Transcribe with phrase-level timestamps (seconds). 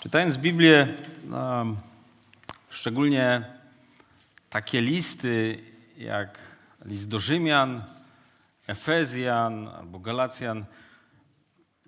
[0.00, 0.94] Czytając Biblię,
[2.70, 3.44] szczególnie
[4.50, 5.64] takie listy
[5.96, 6.38] jak
[6.84, 7.84] list do Rzymian,
[8.66, 10.64] Efezjan albo Galacjan,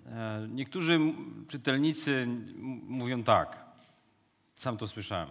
[0.05, 0.99] e, niektórzy
[1.47, 2.27] czytelnicy
[2.83, 3.57] mówią tak,
[4.55, 5.29] sam to słyszałem.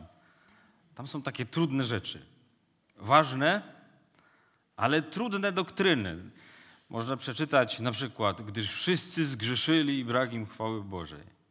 [0.94, 2.26] Tam są takie trudne rzeczy.
[2.96, 3.62] Ważne,
[4.76, 6.16] ale trudne doktryny.
[6.88, 11.41] Można przeczytać na przykład, gdyż wszyscy zgrzeszyli i brak im chwały Bożej.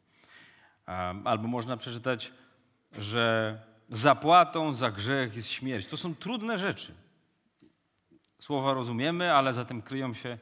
[1.23, 2.31] Albo można przeczytać,
[2.97, 3.57] że
[3.89, 5.87] zapłatą za grzech jest śmierć.
[5.87, 6.93] To są trudne rzeczy.
[8.39, 10.37] Słowa rozumiemy, ale zatem kryją się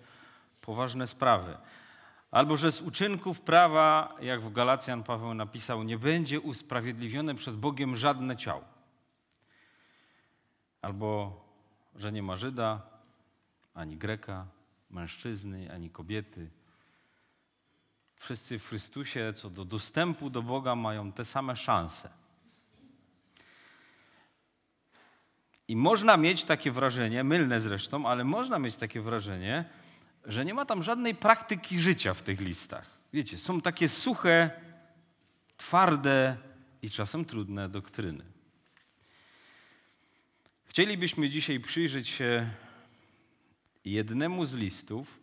[0.61, 1.57] poważne sprawy.
[2.31, 7.95] Albo że z uczynków prawa, jak w Galacjan Paweł napisał, nie będzie usprawiedliwione przed Bogiem
[7.95, 8.63] żadne ciało.
[10.81, 11.41] Albo
[11.95, 12.81] że nie ma Żyda,
[13.73, 14.45] ani Greka,
[14.89, 16.49] mężczyzny, ani kobiety,
[18.19, 22.09] Wszyscy w Chrystusie co do dostępu do Boga mają te same szanse.
[25.67, 29.65] I można mieć takie wrażenie, mylne zresztą, ale można mieć takie wrażenie,
[30.25, 32.89] że nie ma tam żadnej praktyki życia w tych listach.
[33.13, 34.51] Wiecie, są takie suche,
[35.57, 36.37] twarde
[36.81, 38.25] i czasem trudne doktryny.
[40.65, 42.49] Chcielibyśmy dzisiaj przyjrzeć się
[43.85, 45.19] jednemu z listów,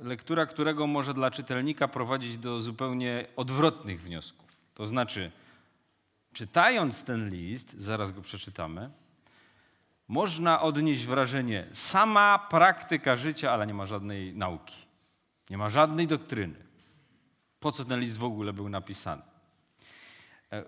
[0.00, 4.48] lektura którego może dla czytelnika prowadzić do zupełnie odwrotnych wniosków.
[4.74, 5.30] To znaczy,
[6.32, 8.90] czytając ten list, zaraz go przeczytamy,
[10.08, 14.76] można odnieść wrażenie sama praktyka życia, ale nie ma żadnej nauki,
[15.50, 16.68] nie ma żadnej doktryny.
[17.60, 19.22] Po co ten list w ogóle był napisany?
[20.52, 20.64] E,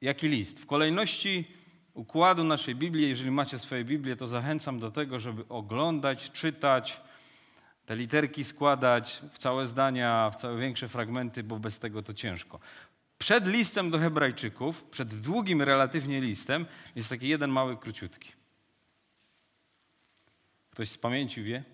[0.00, 0.60] jaki list?
[0.60, 1.44] W kolejności
[1.94, 7.00] układu naszej Biblii, jeżeli macie swoje Biblię, to zachęcam do tego, żeby oglądać, czytać,
[7.86, 12.60] te literki składać w całe zdania, w całe większe fragmenty, bo bez tego to ciężko.
[13.18, 16.66] Przed listem do Hebrajczyków, przed długim relatywnie listem,
[16.96, 18.32] jest taki jeden mały, króciutki.
[20.70, 21.64] Ktoś z pamięci wie?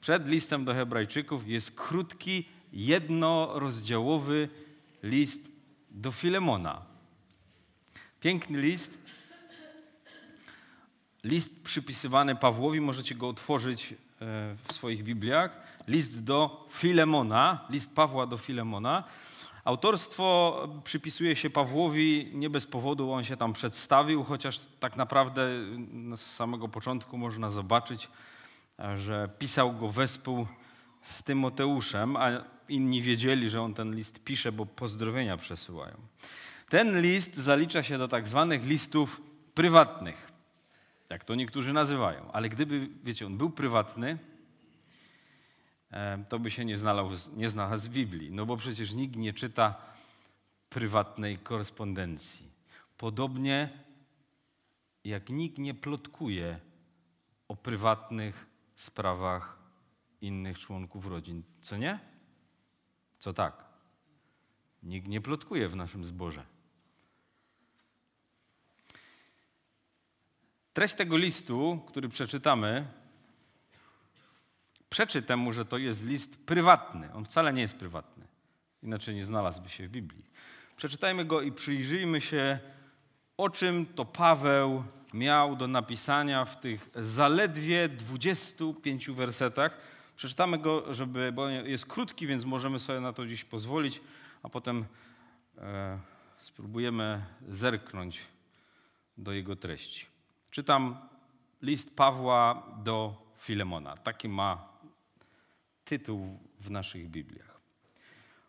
[0.00, 4.48] Przed listem do Hebrajczyków jest krótki, jednorozdziałowy
[5.02, 5.48] list
[5.90, 6.82] do Filemona.
[8.20, 9.06] Piękny list.
[11.24, 18.36] List przypisywany Pawłowi, możecie go otworzyć w swoich Bibliach, list do Filemona, list Pawła do
[18.36, 19.04] Filemona.
[19.64, 25.48] Autorstwo przypisuje się Pawłowi nie bez powodu, on się tam przedstawił, chociaż tak naprawdę
[26.16, 28.08] z samego początku można zobaczyć,
[28.96, 30.46] że pisał go wespół
[31.02, 32.28] z Tymoteuszem, a
[32.68, 35.94] inni wiedzieli, że on ten list pisze, bo pozdrowienia przesyłają.
[36.68, 39.20] Ten list zalicza się do tak zwanych listów
[39.54, 40.35] prywatnych
[41.10, 42.32] jak to niektórzy nazywają.
[42.32, 44.18] Ale gdyby, wiecie, on był prywatny,
[45.90, 48.30] e, to by się nie znalazł, nie znalazł w Biblii.
[48.30, 49.74] No bo przecież nikt nie czyta
[50.68, 52.50] prywatnej korespondencji.
[52.96, 53.70] Podobnie
[55.04, 56.60] jak nikt nie plotkuje
[57.48, 59.58] o prywatnych sprawach
[60.20, 61.42] innych członków rodzin.
[61.62, 61.98] Co nie?
[63.18, 63.64] Co tak?
[64.82, 66.55] Nikt nie plotkuje w naszym zborze.
[70.76, 72.86] Treść tego listu, który przeczytamy,
[74.90, 77.12] przeczy temu, że to jest list prywatny.
[77.12, 78.26] On wcale nie jest prywatny,
[78.82, 80.24] inaczej nie znalazłby się w Biblii.
[80.76, 82.58] Przeczytajmy go i przyjrzyjmy się,
[83.36, 89.78] o czym to Paweł miał do napisania w tych zaledwie 25 wersetach.
[90.16, 94.00] Przeczytamy go, żeby, bo jest krótki, więc możemy sobie na to dziś pozwolić,
[94.42, 94.84] a potem
[95.58, 95.98] e,
[96.38, 98.20] spróbujemy zerknąć
[99.18, 100.15] do jego treści.
[100.56, 100.96] Czytam
[101.62, 103.96] list Pawła do Filemona.
[103.96, 104.68] Taki ma
[105.84, 107.60] tytuł w naszych Bibliach.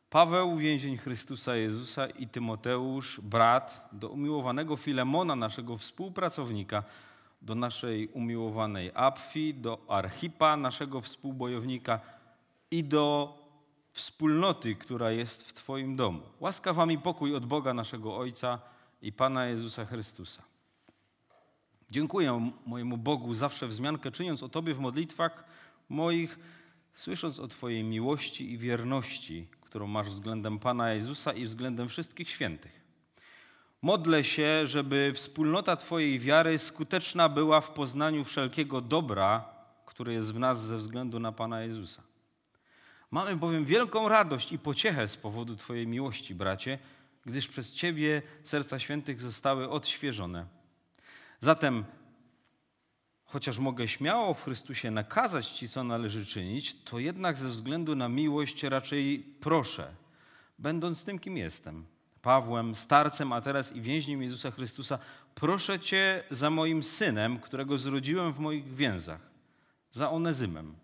[0.09, 6.83] Paweł, więzień Chrystusa Jezusa i Tymoteusz, brat, do umiłowanego Filemona, naszego współpracownika,
[7.41, 11.99] do naszej umiłowanej Apfi, do Archipa, naszego współbojownika
[12.71, 13.33] i do
[13.91, 16.21] wspólnoty, która jest w Twoim domu.
[16.39, 18.59] Łaska Wam i pokój od Boga naszego Ojca
[19.01, 20.56] i Pana Jezusa Chrystusa.
[21.91, 25.43] Dziękuję mojemu Bogu zawsze wzmiankę czyniąc o Tobie w modlitwach
[25.89, 26.39] moich,
[26.93, 32.81] słysząc o Twojej miłości i wierności, którą masz względem Pana Jezusa i względem wszystkich świętych.
[33.81, 39.49] Modlę się, żeby wspólnota Twojej wiary skuteczna była w poznaniu wszelkiego dobra,
[39.85, 42.03] które jest w nas ze względu na Pana Jezusa.
[43.11, 46.79] Mamy bowiem wielką radość i pociechę z powodu Twojej miłości, bracie,
[47.25, 50.56] gdyż przez Ciebie serca świętych zostały odświeżone
[51.39, 51.85] Zatem,
[53.23, 58.09] chociaż mogę śmiało w Chrystusie nakazać Ci, co należy czynić, to jednak ze względu na
[58.09, 59.95] miłość raczej proszę,
[60.59, 61.85] będąc tym, kim jestem,
[62.21, 64.99] Pawłem, starcem, a teraz i więźniem Jezusa Chrystusa,
[65.35, 69.21] proszę Cię za moim synem, którego zrodziłem w moich więzach,
[69.91, 70.75] za Onezymem,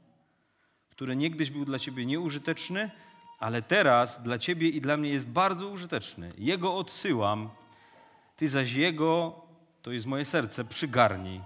[0.89, 2.91] który niegdyś był dla Ciebie nieużyteczny,
[3.39, 6.31] ale teraz dla Ciebie i dla mnie jest bardzo użyteczny.
[6.38, 7.50] Jego odsyłam,
[8.35, 9.41] Ty zaś Jego,
[9.83, 11.41] to jest moje serce, przygarnij.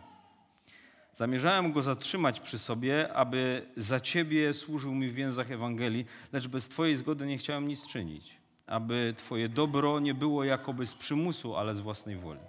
[1.14, 6.70] Zamierzałem go zatrzymać przy sobie, aby za Ciebie służył mi w więzach Ewangelii, lecz bez
[6.70, 8.38] Twojej zgody nie chciałem nic czynić,
[8.68, 12.40] aby Twoje dobro nie było jakoby z przymusu, ale z własnej woli.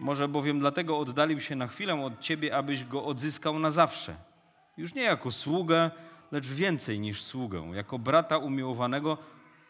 [0.00, 4.16] Może bowiem dlatego oddalił się na chwilę od Ciebie, abyś go odzyskał na zawsze.
[4.76, 5.90] Już nie jako sługę,
[6.32, 9.18] lecz więcej niż sługę, jako brata umiłowanego,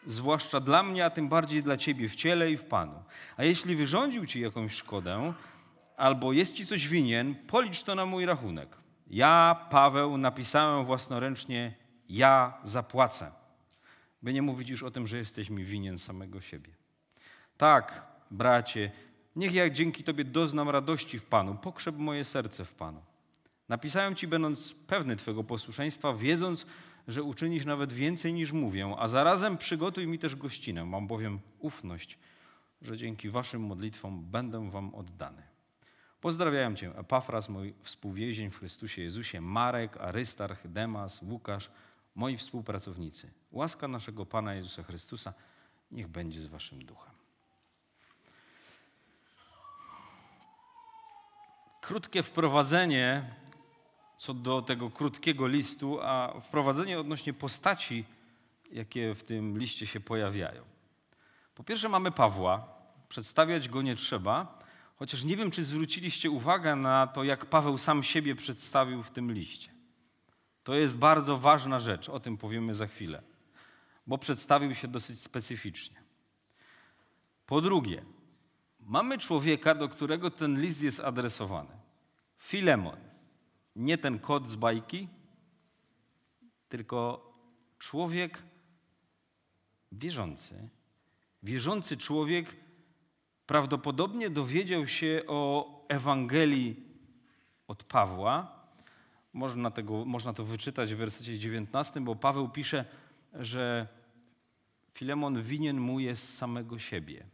[0.07, 3.03] zwłaszcza dla mnie, a tym bardziej dla Ciebie w ciele i w Panu.
[3.37, 5.33] A jeśli wyrządził Ci jakąś szkodę,
[5.97, 8.77] albo jest Ci coś winien, policz to na mój rachunek.
[9.07, 11.75] Ja, Paweł, napisałem własnoręcznie,
[12.09, 13.31] ja zapłacę.
[14.21, 16.69] By nie mówić już o tym, że jesteś mi winien samego siebie.
[17.57, 18.91] Tak, bracie,
[19.35, 23.01] niech ja dzięki Tobie doznam radości w Panu, pokrzep moje serce w Panu.
[23.69, 26.65] Napisałem Ci, będąc pewny Twego posłuszeństwa, wiedząc,
[27.09, 30.85] że uczynisz nawet więcej niż mówię, a zarazem przygotuj mi też gościnę.
[30.85, 32.17] Mam bowiem ufność,
[32.81, 35.43] że dzięki Waszym modlitwom będę Wam oddany.
[36.21, 41.71] Pozdrawiam Cię, Epafras, mój współwięzień w Chrystusie Jezusie, Marek, Arystarch, Demas, Łukasz,
[42.15, 43.31] moi współpracownicy.
[43.51, 45.33] Łaska naszego Pana Jezusa Chrystusa
[45.91, 47.13] niech będzie z Waszym duchem.
[51.81, 53.23] Krótkie wprowadzenie
[54.19, 58.05] co do tego krótkiego listu, a wprowadzenie odnośnie postaci,
[58.71, 60.63] jakie w tym liście się pojawiają.
[61.55, 62.67] Po pierwsze mamy Pawła,
[63.09, 64.59] przedstawiać go nie trzeba,
[64.95, 69.31] chociaż nie wiem, czy zwróciliście uwagę na to, jak Paweł sam siebie przedstawił w tym
[69.31, 69.71] liście.
[70.63, 73.21] To jest bardzo ważna rzecz, o tym powiemy za chwilę,
[74.07, 75.97] bo przedstawił się dosyć specyficznie.
[77.45, 78.05] Po drugie,
[78.79, 81.71] mamy człowieka, do którego ten list jest adresowany.
[82.37, 83.08] Filemon
[83.75, 85.07] nie ten kot z bajki,
[86.69, 87.29] tylko
[87.79, 88.43] człowiek
[89.91, 90.69] wierzący.
[91.43, 92.55] Wierzący człowiek
[93.45, 96.75] prawdopodobnie dowiedział się o Ewangelii
[97.67, 98.59] od Pawła.
[99.33, 102.85] Można, tego, można to wyczytać w wersecie 19, bo Paweł pisze,
[103.33, 103.87] że
[104.93, 107.25] Filemon winien mu jest samego siebie.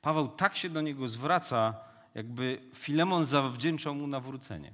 [0.00, 1.74] Paweł tak się do niego zwraca,
[2.14, 4.72] jakby Filemon zawdzięczał mu nawrócenie.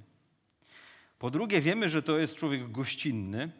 [1.25, 3.51] Po drugie, wiemy, że to jest człowiek gościnny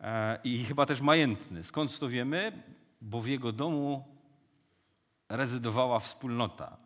[0.00, 1.62] e, i chyba też majętny.
[1.62, 2.62] Skąd to wiemy?
[3.00, 4.04] Bo w jego domu
[5.28, 6.76] rezydowała wspólnota.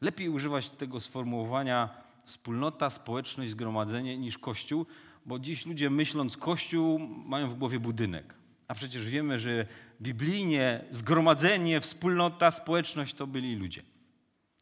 [0.00, 1.88] Lepiej używać tego sformułowania
[2.24, 4.86] wspólnota, społeczność, zgromadzenie niż kościół,
[5.26, 8.34] bo dziś ludzie myśląc kościół mają w głowie budynek.
[8.68, 9.66] A przecież wiemy, że
[10.02, 13.82] biblijnie zgromadzenie, wspólnota, społeczność to byli ludzie.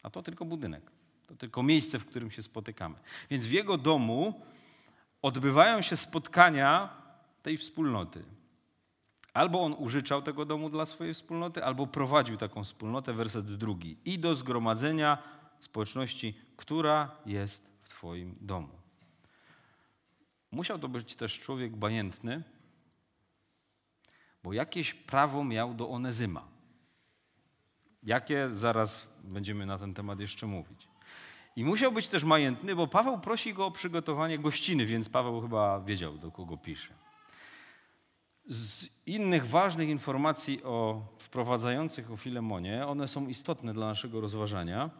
[0.02, 0.95] A to tylko budynek.
[1.26, 2.94] To tylko miejsce, w którym się spotykamy.
[3.30, 4.42] Więc w jego domu
[5.22, 7.02] odbywają się spotkania
[7.42, 8.24] tej wspólnoty.
[9.32, 13.96] Albo on użyczał tego domu dla swojej wspólnoty, albo prowadził taką wspólnotę, werset drugi.
[14.04, 15.18] I do zgromadzenia
[15.60, 18.68] społeczności, która jest w Twoim domu.
[20.50, 22.42] Musiał to być też człowiek bajętny,
[24.42, 26.48] bo jakieś prawo miał do Onezyma.
[28.02, 30.85] Jakie zaraz będziemy na ten temat jeszcze mówić.
[31.56, 35.80] I musiał być też majętny, bo Paweł prosi go o przygotowanie gościny, więc Paweł chyba
[35.80, 36.94] wiedział, do kogo pisze.
[38.46, 44.90] Z innych ważnych informacji o wprowadzających o Filemonie, one są istotne dla naszego rozważania.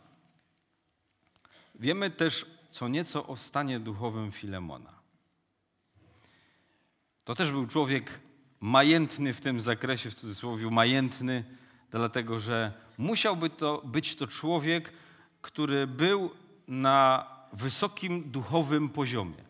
[1.75, 4.93] Wiemy też co nieco o stanie duchowym Filemona.
[7.25, 8.21] To też był człowiek
[8.61, 11.45] majętny w tym zakresie, w cudzysłowie majętny,
[11.91, 14.93] dlatego że musiałby to być to człowiek,
[15.43, 16.31] który był
[16.69, 19.47] na wysokim duchowym poziomie.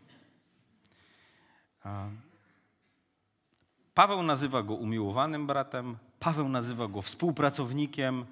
[3.95, 8.27] Paweł nazywa go umiłowanym bratem, Paweł nazywa go współpracownikiem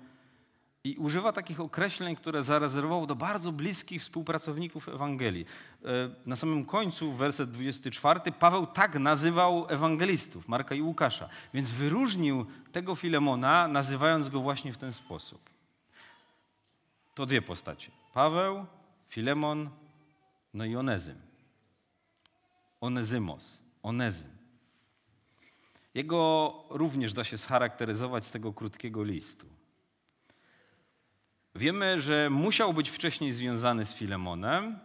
[0.84, 5.46] i używa takich określeń, które zarezerwował do bardzo bliskich współpracowników Ewangelii.
[5.84, 5.88] E,
[6.26, 12.94] na samym końcu, werset 24, Paweł tak nazywał ewangelistów, Marka i Łukasza, więc wyróżnił tego
[12.94, 15.50] Filemona, nazywając go właśnie w ten sposób.
[17.14, 17.90] To dwie postacie.
[18.14, 18.66] Paweł,
[19.08, 19.70] Filemon,
[20.54, 21.20] no i Onezym.
[22.80, 24.30] Onezymos, Onezym.
[25.94, 29.46] Jego również da się scharakteryzować z tego krótkiego listu.
[31.54, 34.78] Wiemy, że musiał być wcześniej związany z Filemonem.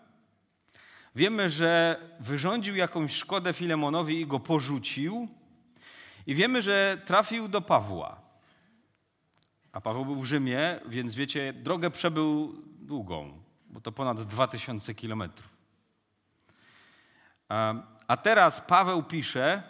[1.15, 5.27] Wiemy, że wyrządził jakąś szkodę Filemonowi i go porzucił.
[6.27, 8.21] I wiemy, że trafił do Pawła.
[9.71, 15.49] A Paweł był w Rzymie, więc wiecie, drogę przebył długą, bo to ponad 2000 kilometrów.
[18.07, 19.63] A teraz Paweł pisze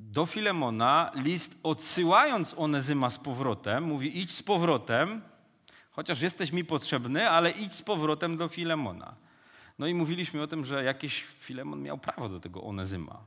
[0.00, 3.84] do Filemona list odsyłając Onezyma z powrotem.
[3.84, 5.22] Mówi idź z powrotem,
[5.90, 9.14] chociaż jesteś mi potrzebny, ale idź z powrotem do Filemona.
[9.78, 13.18] No i mówiliśmy o tym, że jakiś Filemon miał prawo do tego Onezyma.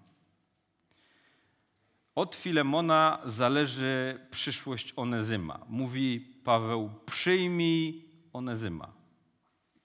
[2.15, 5.59] Od Filemona zależy przyszłość Onezyma.
[5.67, 8.04] Mówi Paweł, przyjmij
[8.35, 8.91] Onezyma.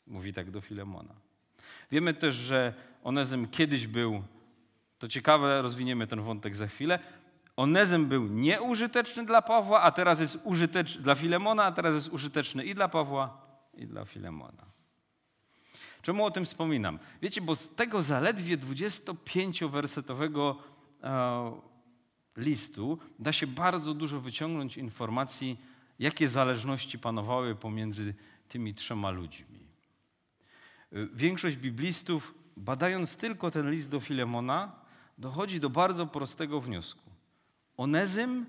[0.07, 1.15] Mówi tak do Filemona.
[1.91, 4.23] Wiemy też, że Onezym kiedyś był,
[4.99, 6.99] to ciekawe, rozwiniemy ten wątek za chwilę.
[7.57, 12.65] Onezym był nieużyteczny dla Pawła, a teraz jest użyteczny dla Filemona, a teraz jest użyteczny
[12.65, 13.41] i dla Pawła,
[13.75, 14.71] i dla Filemona.
[16.03, 16.99] Czemu o tym wspominam?
[17.23, 20.55] Wiecie, bo z tego zaledwie 25-wersetowego
[21.03, 21.53] e,
[22.37, 25.61] listu da się bardzo dużo wyciągnąć informacji,
[25.99, 28.15] jakie zależności panowały pomiędzy
[28.51, 29.61] tymi trzema ludźmi.
[31.15, 34.73] Większość biblistów, badając tylko ten list do Filemona,
[35.19, 37.11] dochodzi do bardzo prostego wniosku.
[37.77, 38.47] Onezym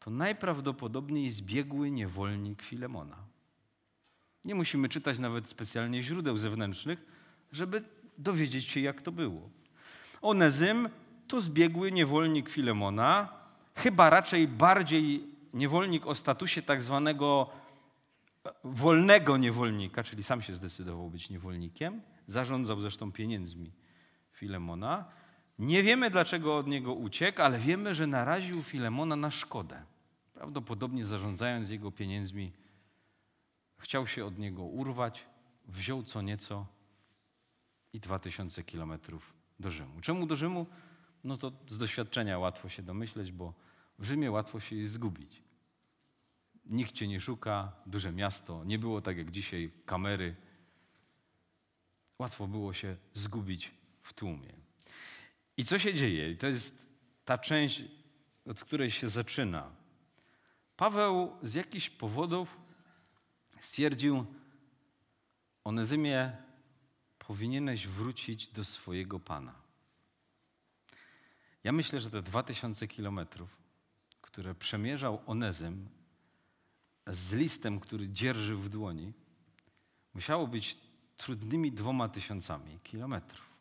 [0.00, 3.16] to najprawdopodobniej zbiegły niewolnik Filemona.
[4.44, 7.06] Nie musimy czytać nawet specjalnie źródeł zewnętrznych,
[7.52, 7.82] żeby
[8.18, 9.50] dowiedzieć się, jak to było.
[10.22, 10.88] Onezym
[11.28, 13.28] to zbiegły niewolnik Filemona,
[13.74, 17.50] chyba raczej bardziej niewolnik o statusie tak zwanego
[18.64, 23.72] wolnego niewolnika, czyli sam się zdecydował być niewolnikiem, zarządzał zresztą pieniędzmi
[24.32, 25.04] Filemona.
[25.58, 29.82] Nie wiemy, dlaczego od niego uciekł, ale wiemy, że naraził Filemona na szkodę.
[30.34, 32.52] Prawdopodobnie zarządzając jego pieniędzmi,
[33.78, 35.26] chciał się od niego urwać,
[35.68, 36.66] wziął co nieco
[37.92, 40.00] i dwa tysiące kilometrów do Rzymu.
[40.00, 40.66] Czemu do Rzymu?
[41.24, 43.54] No to z doświadczenia łatwo się domyśleć, bo
[43.98, 45.43] w Rzymie łatwo się jest zgubić.
[46.66, 50.36] Nikt cię nie szuka, duże miasto, nie było tak jak dzisiaj kamery.
[52.18, 53.70] Łatwo było się zgubić
[54.02, 54.52] w tłumie.
[55.56, 56.30] I co się dzieje?
[56.30, 56.88] I to jest
[57.24, 57.82] ta część,
[58.46, 59.70] od której się zaczyna.
[60.76, 62.56] Paweł z jakichś powodów
[63.60, 64.26] stwierdził,
[65.64, 66.36] Onezymie,
[67.18, 69.54] powinieneś wrócić do swojego Pana.
[71.64, 73.56] Ja myślę, że te dwa tysiące kilometrów,
[74.20, 75.88] które przemierzał Onezym
[77.06, 79.12] z listem, który dzierży w dłoni,
[80.14, 80.78] musiało być
[81.16, 83.54] trudnymi dwoma tysiącami kilometrów.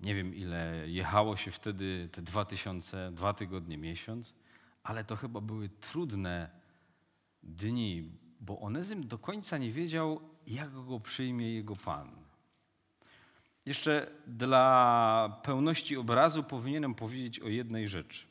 [0.00, 4.34] Nie wiem, ile jechało się wtedy te dwa tysiące, dwa tygodnie, miesiąc,
[4.82, 6.50] ale to chyba były trudne
[7.42, 12.10] dni, bo Onezym do końca nie wiedział, jak go przyjmie jego Pan.
[13.66, 18.27] Jeszcze dla pełności obrazu powinienem powiedzieć o jednej rzeczy.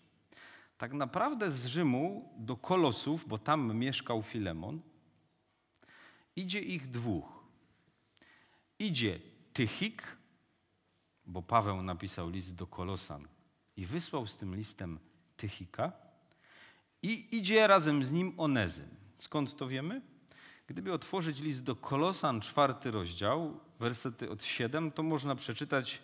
[0.77, 4.81] Tak naprawdę z Rzymu do Kolosów, bo tam mieszkał Filemon,
[6.35, 7.43] idzie ich dwóch.
[8.79, 9.19] Idzie
[9.53, 10.17] Tychik,
[11.25, 13.27] bo Paweł napisał list do Kolosan
[13.77, 14.99] i wysłał z tym listem
[15.37, 15.91] Tychika,
[17.01, 18.89] i idzie razem z nim Onezym.
[19.17, 20.01] Skąd to wiemy?
[20.67, 26.01] Gdyby otworzyć list do Kolosan, czwarty rozdział, wersety od 7, to można przeczytać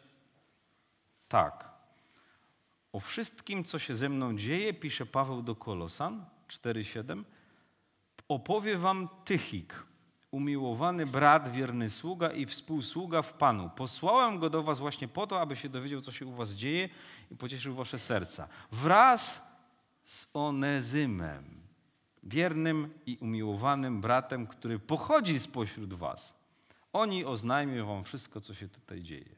[1.28, 1.73] tak.
[2.94, 7.24] O wszystkim, co się ze mną dzieje, pisze Paweł do Kolosan 4:7,
[8.28, 9.86] opowie wam Tychik,
[10.32, 13.70] umiłowany brat, wierny sługa i współsługa w Panu.
[13.76, 16.90] Posłałem go do was właśnie po to, aby się dowiedział, co się u was dzieje
[17.32, 18.48] i pocieszył wasze serca.
[18.72, 19.52] Wraz
[20.06, 21.44] z Onezymem,
[22.24, 26.44] wiernym i umiłowanym bratem, który pochodzi spośród was.
[26.94, 29.36] Oni oznajmią wam wszystko, co się tutaj dzieje.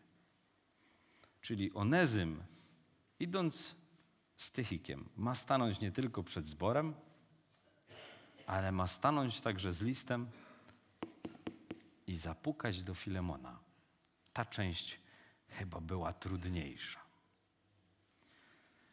[1.41, 2.43] Czyli Onezym,
[3.19, 3.75] idąc
[4.37, 6.93] z Tychikiem, ma stanąć nie tylko przed zborem,
[8.47, 10.27] ale ma stanąć także z listem
[12.07, 13.59] i zapukać do Filemona.
[14.33, 14.99] Ta część
[15.49, 16.99] chyba była trudniejsza.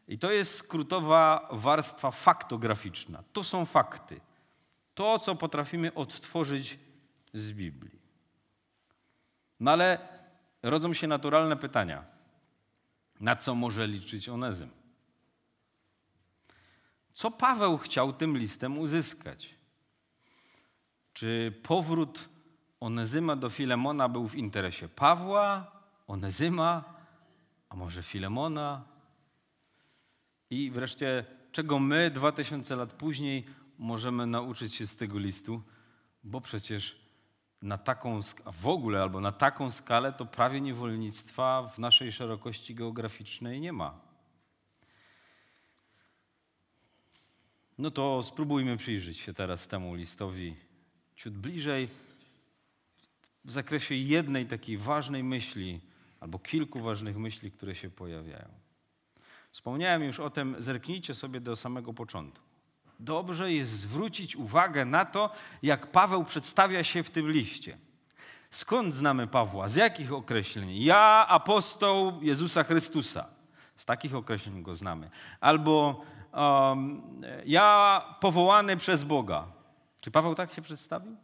[0.08, 3.22] I to jest skrótowa warstwa faktograficzna.
[3.32, 4.20] To są fakty.
[4.94, 6.78] To, co potrafimy odtworzyć
[7.32, 8.02] z Biblii.
[9.60, 10.08] No ale
[10.62, 12.11] rodzą się naturalne pytania.
[13.22, 14.70] Na co może liczyć Onezym?
[17.12, 19.54] Co Paweł chciał tym listem uzyskać?
[21.12, 22.28] Czy powrót
[22.80, 25.72] Onezyma do Filemona był w interesie Pawła,
[26.06, 26.84] Onezyma,
[27.68, 28.84] a może Filemona?
[30.50, 33.46] I wreszcie, czego my dwa tysiące lat później
[33.78, 35.62] możemy nauczyć się z tego listu?
[36.24, 37.01] Bo przecież
[37.62, 38.20] na taką,
[38.52, 44.00] w ogóle albo na taką skalę, to prawie niewolnictwa w naszej szerokości geograficznej nie ma.
[47.78, 50.56] No to spróbujmy przyjrzeć się teraz temu listowi
[51.16, 51.88] ciut bliżej
[53.44, 55.80] w zakresie jednej takiej ważnej myśli,
[56.20, 58.48] albo kilku ważnych myśli, które się pojawiają.
[59.52, 62.51] Wspomniałem już o tym, zerknijcie sobie do samego początku.
[63.02, 65.30] Dobrze jest zwrócić uwagę na to,
[65.62, 67.78] jak Paweł przedstawia się w tym liście.
[68.50, 69.68] Skąd znamy Pawła?
[69.68, 70.82] Z jakich określeń?
[70.82, 73.26] Ja, apostoł Jezusa Chrystusa.
[73.76, 75.10] Z takich określeń go znamy.
[75.40, 77.02] Albo um,
[77.46, 79.46] ja powołany przez Boga.
[80.00, 81.16] Czy Paweł tak się przedstawił?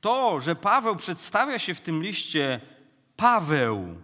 [0.00, 2.60] To, że Paweł przedstawia się w tym liście
[3.16, 4.00] Paweł,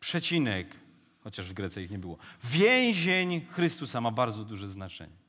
[0.00, 0.76] przecinek,
[1.24, 5.21] chociaż w Grece ich nie było, więzień Chrystusa ma bardzo duże znaczenie.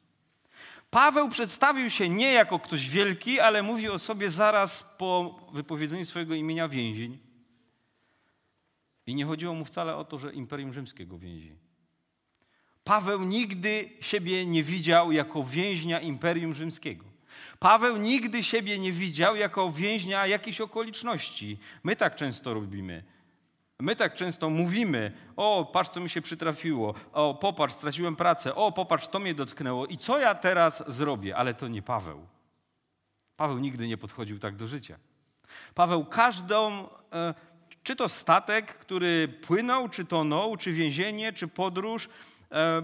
[0.94, 6.36] Paweł przedstawił się nie jako ktoś wielki, ale mówi o sobie zaraz po wypowiedzeniu swojego
[6.36, 7.20] imienia więzień.
[9.08, 11.56] I nie chodziło mu wcale o to, że Imperium Rzymskiego więzi.
[12.84, 17.06] Paweł nigdy siebie nie widział jako więźnia Imperium Rzymskiego.
[17.60, 21.58] Paweł nigdy siebie nie widział jako więźnia jakiejś okoliczności.
[21.84, 23.04] My tak często robimy.
[23.80, 28.72] My tak często mówimy, o, patrz, co mi się przytrafiło, o, popatrz, straciłem pracę, o,
[28.72, 31.36] popatrz, to mnie dotknęło i co ja teraz zrobię?
[31.36, 32.28] Ale to nie Paweł.
[33.38, 35.00] Paweł nigdy nie podchodził tak do życia.
[35.76, 37.34] Paweł każdą, e,
[37.84, 42.10] czy to statek, który płynął, czy tonął, czy więzienie, czy podróż,
[42.52, 42.82] e,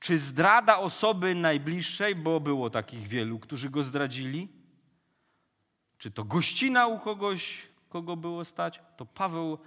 [0.00, 4.48] czy zdrada osoby najbliższej, bo było takich wielu, którzy go zdradzili,
[5.98, 9.58] czy to gościna u kogoś, kogo było stać, to Paweł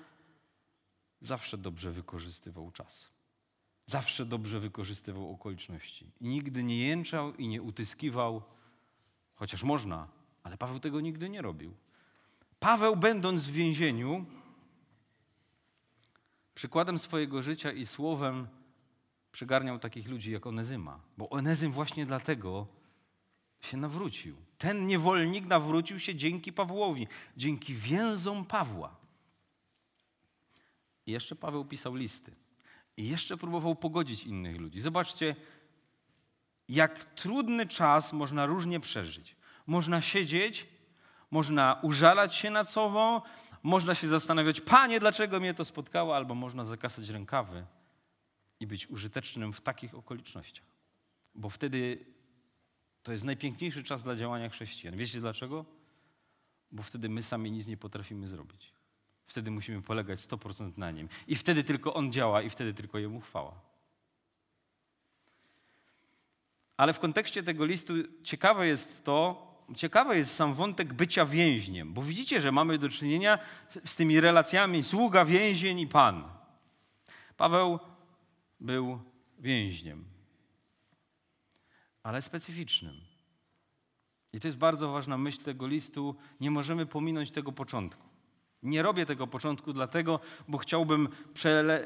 [1.19, 3.09] zawsze dobrze wykorzystywał czas.
[3.85, 6.11] Zawsze dobrze wykorzystywał okoliczności.
[6.21, 8.43] I nigdy nie jęczał i nie utyskiwał,
[9.35, 10.07] chociaż można,
[10.43, 11.73] ale Paweł tego nigdy nie robił.
[12.59, 14.25] Paweł, będąc w więzieniu,
[16.55, 18.47] przykładem swojego życia i słowem
[19.31, 22.67] przygarniał takich ludzi jak Onezyma, bo Onezym właśnie dlatego
[23.61, 24.35] się nawrócił.
[24.57, 28.95] Ten niewolnik nawrócił się dzięki Pawłowi, dzięki więzom Pawła.
[31.09, 32.35] I jeszcze Paweł pisał listy.
[32.97, 34.79] I jeszcze próbował pogodzić innych ludzi.
[34.79, 35.35] Zobaczcie,
[36.67, 39.35] jak trudny czas można różnie przeżyć.
[39.67, 40.67] Można siedzieć,
[41.31, 43.21] można użalać się nad sobą,
[43.63, 47.65] można się zastanawiać, panie, dlaczego mnie to spotkało, albo można zakasać rękawy
[48.59, 50.65] i być użytecznym w takich okolicznościach.
[51.35, 52.05] Bo wtedy
[53.03, 54.95] to jest najpiękniejszy czas dla działania chrześcijan.
[54.95, 55.65] Wiecie dlaczego?
[56.71, 58.78] Bo wtedy my sami nic nie potrafimy zrobić.
[59.29, 61.09] Wtedy musimy polegać 100% na Nim.
[61.27, 63.61] I wtedy tylko On działa i wtedy tylko Jemu chwała.
[66.77, 72.01] Ale w kontekście tego listu ciekawe jest to, ciekawy jest sam wątek bycia więźniem, bo
[72.01, 73.39] widzicie, że mamy do czynienia
[73.85, 76.23] z tymi relacjami sługa, więzień i Pan.
[77.37, 77.79] Paweł
[78.59, 78.99] był
[79.39, 80.05] więźniem,
[82.03, 82.95] ale specyficznym.
[84.33, 86.15] I to jest bardzo ważna myśl tego listu.
[86.39, 88.08] Nie możemy pominąć tego początku.
[88.63, 91.09] Nie robię tego początku dlatego, bo chciałbym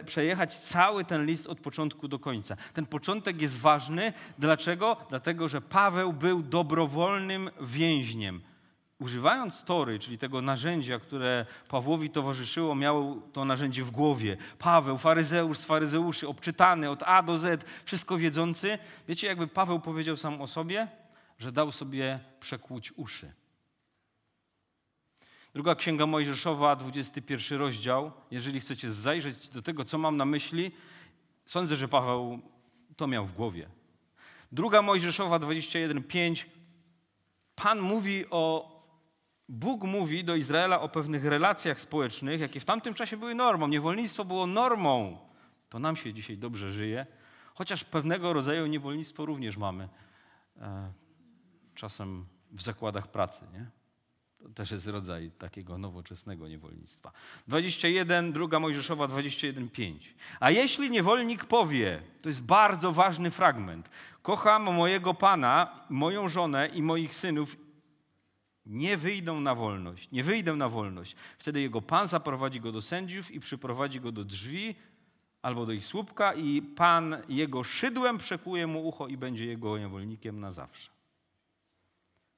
[0.05, 2.55] przejechać cały ten list od początku do końca.
[2.73, 4.13] Ten początek jest ważny.
[4.39, 4.97] Dlaczego?
[5.09, 8.41] Dlatego, że Paweł był dobrowolnym więźniem.
[8.99, 14.37] Używając tory, czyli tego narzędzia, które Pawłowi towarzyszyło, miał to narzędzie w głowie.
[14.59, 18.77] Paweł, faryzeusz z faryzeuszy, obczytany od A do Z, wszystko wiedzący.
[19.07, 20.87] Wiecie, jakby Paweł powiedział sam o sobie,
[21.39, 23.31] że dał sobie przekłuć uszy.
[25.53, 28.11] Druga Księga Mojżeszowa, 21 rozdział.
[28.31, 30.71] Jeżeli chcecie zajrzeć do tego, co mam na myśli,
[31.45, 32.39] sądzę, że Paweł
[32.95, 33.69] to miał w głowie.
[34.51, 36.45] Druga Mojżeszowa, 21:5.
[37.55, 38.73] Pan mówi o
[39.49, 43.67] Bóg mówi do Izraela o pewnych relacjach społecznych, jakie w tamtym czasie były normą.
[43.67, 45.17] Niewolnictwo było normą.
[45.69, 47.05] To nam się dzisiaj dobrze żyje,
[47.53, 49.89] chociaż pewnego rodzaju niewolnictwo również mamy.
[50.61, 50.91] E,
[51.75, 53.82] czasem w zakładach pracy, nie?
[54.43, 57.11] To też jest rodzaj takiego nowoczesnego niewolnictwa.
[57.47, 59.93] 21, druga Mojżeszowa 21:5.
[60.39, 63.89] A jeśli niewolnik powie, to jest bardzo ważny fragment,
[64.21, 67.55] kocham mojego pana, moją żonę i moich synów,
[68.65, 71.15] nie wyjdą na wolność, nie wyjdę na wolność.
[71.37, 74.75] Wtedy jego pan zaprowadzi go do sędziów i przyprowadzi go do drzwi
[75.41, 80.39] albo do ich słupka i pan jego szydłem przekuje mu ucho i będzie jego niewolnikiem
[80.39, 80.91] na zawsze.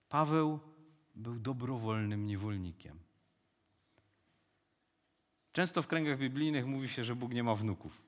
[0.10, 0.60] Paweł
[1.16, 3.00] był dobrowolnym niewolnikiem.
[5.54, 8.02] Często w kręgach biblijnych mówi się, że Bóg nie ma wnuków,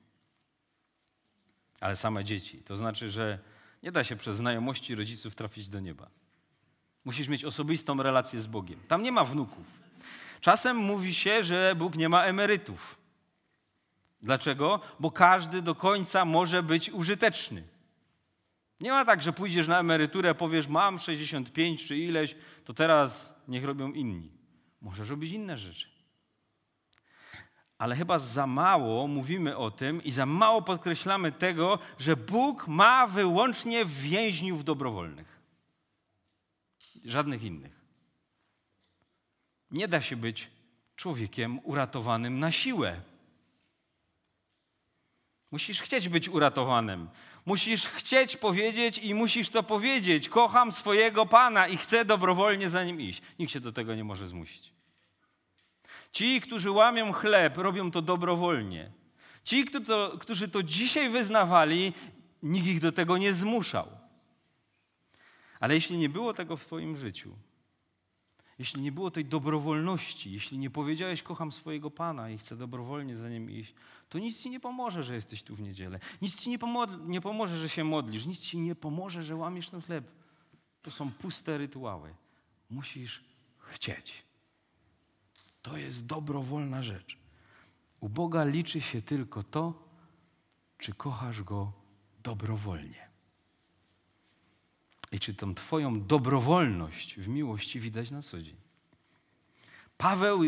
[1.80, 2.62] ale same dzieci.
[2.62, 3.38] To znaczy, że
[3.82, 6.10] nie da się przez znajomości rodziców trafić do nieba.
[7.04, 8.80] Musisz mieć osobistą relację z Bogiem.
[8.88, 9.80] Tam nie ma wnuków.
[10.40, 12.98] Czasem mówi się, że Bóg nie ma emerytów.
[14.22, 14.80] Dlaczego?
[15.00, 17.62] Bo każdy do końca może być użyteczny.
[18.80, 23.64] Nie ma tak, że pójdziesz na emeryturę, powiesz, mam 65 czy ileś, to teraz niech
[23.64, 24.30] robią inni.
[24.80, 25.88] Możesz robić inne rzeczy.
[27.78, 33.06] Ale chyba za mało mówimy o tym i za mało podkreślamy tego, że Bóg ma
[33.06, 35.38] wyłącznie więźniów dobrowolnych.
[37.04, 37.80] Żadnych innych.
[39.70, 40.50] Nie da się być
[40.96, 43.00] człowiekiem uratowanym na siłę.
[45.52, 47.08] Musisz chcieć być uratowanym.
[47.48, 50.28] Musisz chcieć powiedzieć i musisz to powiedzieć.
[50.28, 53.22] Kocham swojego Pana i chcę dobrowolnie za nim iść.
[53.38, 54.72] Nikt się do tego nie może zmusić.
[56.12, 58.92] Ci, którzy łamią chleb, robią to dobrowolnie.
[59.44, 59.64] Ci,
[60.20, 61.92] którzy to dzisiaj wyznawali,
[62.42, 63.88] nikt ich do tego nie zmuszał.
[65.60, 67.36] Ale jeśli nie było tego w Twoim życiu,
[68.58, 73.28] jeśli nie było tej dobrowolności, jeśli nie powiedziałeś, kocham swojego Pana i chcę dobrowolnie za
[73.28, 73.74] nim iść,
[74.08, 76.00] to nic ci nie pomoże, że jesteś tu w niedzielę.
[76.22, 78.26] Nic ci nie, pomo- nie pomoże, że się modlisz.
[78.26, 80.10] Nic ci nie pomoże, że łamiesz ten chleb.
[80.82, 82.14] To są puste rytuały.
[82.70, 83.24] Musisz
[83.58, 84.24] chcieć.
[85.62, 87.18] To jest dobrowolna rzecz.
[88.00, 89.88] U Boga liczy się tylko to,
[90.78, 91.72] czy kochasz Go
[92.22, 93.08] dobrowolnie.
[95.12, 98.56] I czy tą Twoją dobrowolność w miłości widać na co dzień.
[99.96, 100.42] Paweł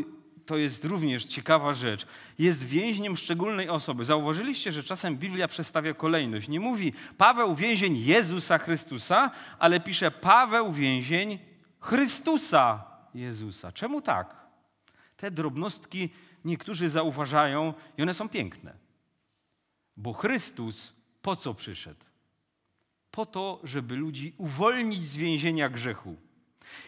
[0.51, 2.07] to jest również ciekawa rzecz.
[2.39, 4.05] Jest więźniem szczególnej osoby.
[4.05, 6.49] Zauważyliście, że czasem Biblia przestawia kolejność.
[6.49, 11.39] Nie mówi Paweł więzień Jezusa Chrystusa, ale pisze Paweł więzień
[11.81, 12.85] Chrystusa
[13.15, 13.73] Jezusa.
[13.73, 14.47] Czemu tak?
[15.17, 16.09] Te drobnostki
[16.45, 18.75] niektórzy zauważają i one są piękne.
[19.97, 22.05] Bo Chrystus po co przyszedł?
[23.11, 26.17] Po to, żeby ludzi uwolnić z więzienia grzechu.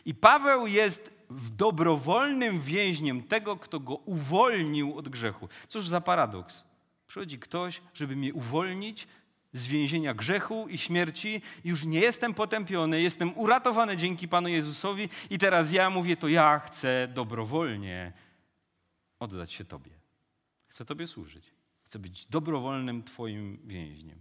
[0.04, 1.11] I Paweł jest
[1.56, 5.48] dobrowolnym więźniem tego, kto go uwolnił od grzechu.
[5.68, 6.64] Cóż za paradoks.
[7.06, 9.08] Przychodzi ktoś, żeby mnie uwolnić
[9.52, 11.42] z więzienia grzechu i śmierci.
[11.64, 16.58] Już nie jestem potępiony, jestem uratowany dzięki Panu Jezusowi i teraz ja mówię, to ja
[16.58, 18.12] chcę dobrowolnie
[19.18, 19.90] oddać się Tobie.
[20.68, 21.44] Chcę Tobie służyć.
[21.84, 24.18] Chcę być dobrowolnym Twoim więźniem.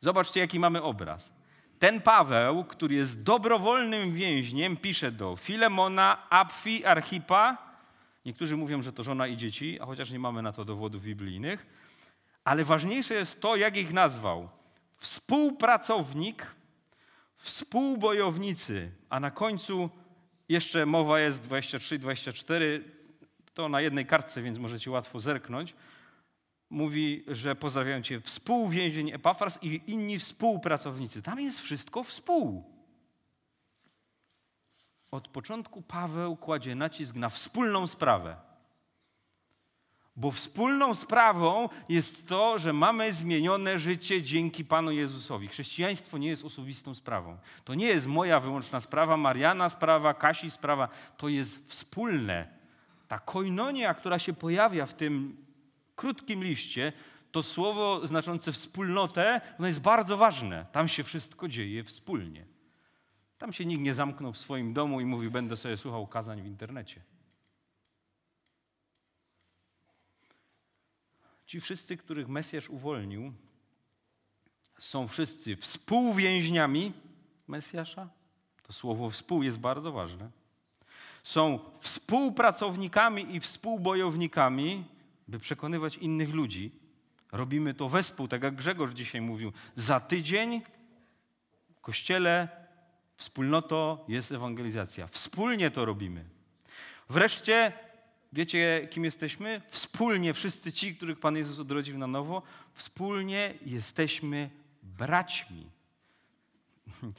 [0.00, 1.34] Zobaczcie, jaki mamy obraz.
[1.82, 7.58] Ten Paweł, który jest dobrowolnym więźniem, pisze do Filemona, Apfi, Archipa.
[8.24, 11.66] Niektórzy mówią, że to żona i dzieci, a chociaż nie mamy na to dowodów biblijnych.
[12.44, 14.48] Ale ważniejsze jest to, jak ich nazwał.
[14.96, 16.46] Współpracownik,
[17.36, 19.90] współbojownicy, a na końcu
[20.48, 22.80] jeszcze mowa jest 23-24,
[23.54, 25.74] to na jednej kartce, więc możecie łatwo zerknąć
[26.72, 31.22] mówi, że pozdrawiają cię współwięzień Epafras i inni współpracownicy.
[31.22, 32.64] Tam jest wszystko współ.
[35.10, 38.36] Od początku Paweł kładzie nacisk na wspólną sprawę.
[40.16, 45.48] Bo wspólną sprawą jest to, że mamy zmienione życie dzięki Panu Jezusowi.
[45.48, 47.38] Chrześcijaństwo nie jest osobistą sprawą.
[47.64, 50.88] To nie jest moja wyłączna sprawa, Mariana sprawa, Kasi sprawa.
[51.16, 52.48] To jest wspólne.
[53.08, 55.41] Ta koinonia, która się pojawia w tym
[55.96, 56.92] krótkim liście,
[57.32, 60.66] to słowo znaczące wspólnotę, ono jest bardzo ważne.
[60.72, 62.46] Tam się wszystko dzieje wspólnie.
[63.38, 66.46] Tam się nikt nie zamknął w swoim domu i mówił, będę sobie słuchał kazań w
[66.46, 67.02] internecie.
[71.46, 73.32] Ci wszyscy, których Mesjasz uwolnił,
[74.78, 76.92] są wszyscy współwięźniami
[77.46, 78.08] Mesjasza.
[78.62, 80.30] To słowo współ jest bardzo ważne.
[81.22, 84.84] Są współpracownikami i współbojownikami
[85.32, 86.72] by przekonywać innych ludzi.
[87.32, 89.52] Robimy to wespół, tak jak Grzegorz dzisiaj mówił.
[89.74, 90.62] Za tydzień
[91.76, 92.48] w kościele,
[93.16, 95.06] wspólnoto jest ewangelizacja.
[95.06, 96.24] Wspólnie to robimy.
[97.08, 97.72] Wreszcie,
[98.32, 99.62] wiecie kim jesteśmy?
[99.68, 102.42] Wspólnie, wszyscy ci, których Pan Jezus odrodził na nowo,
[102.72, 104.50] wspólnie jesteśmy
[104.82, 105.66] braćmi.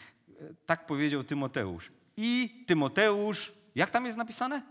[0.66, 1.92] Tak powiedział Tymoteusz.
[2.18, 4.62] I Tymoteusz, jak tam jest napisane?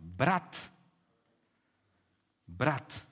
[0.00, 0.79] Brat
[2.60, 3.06] brat.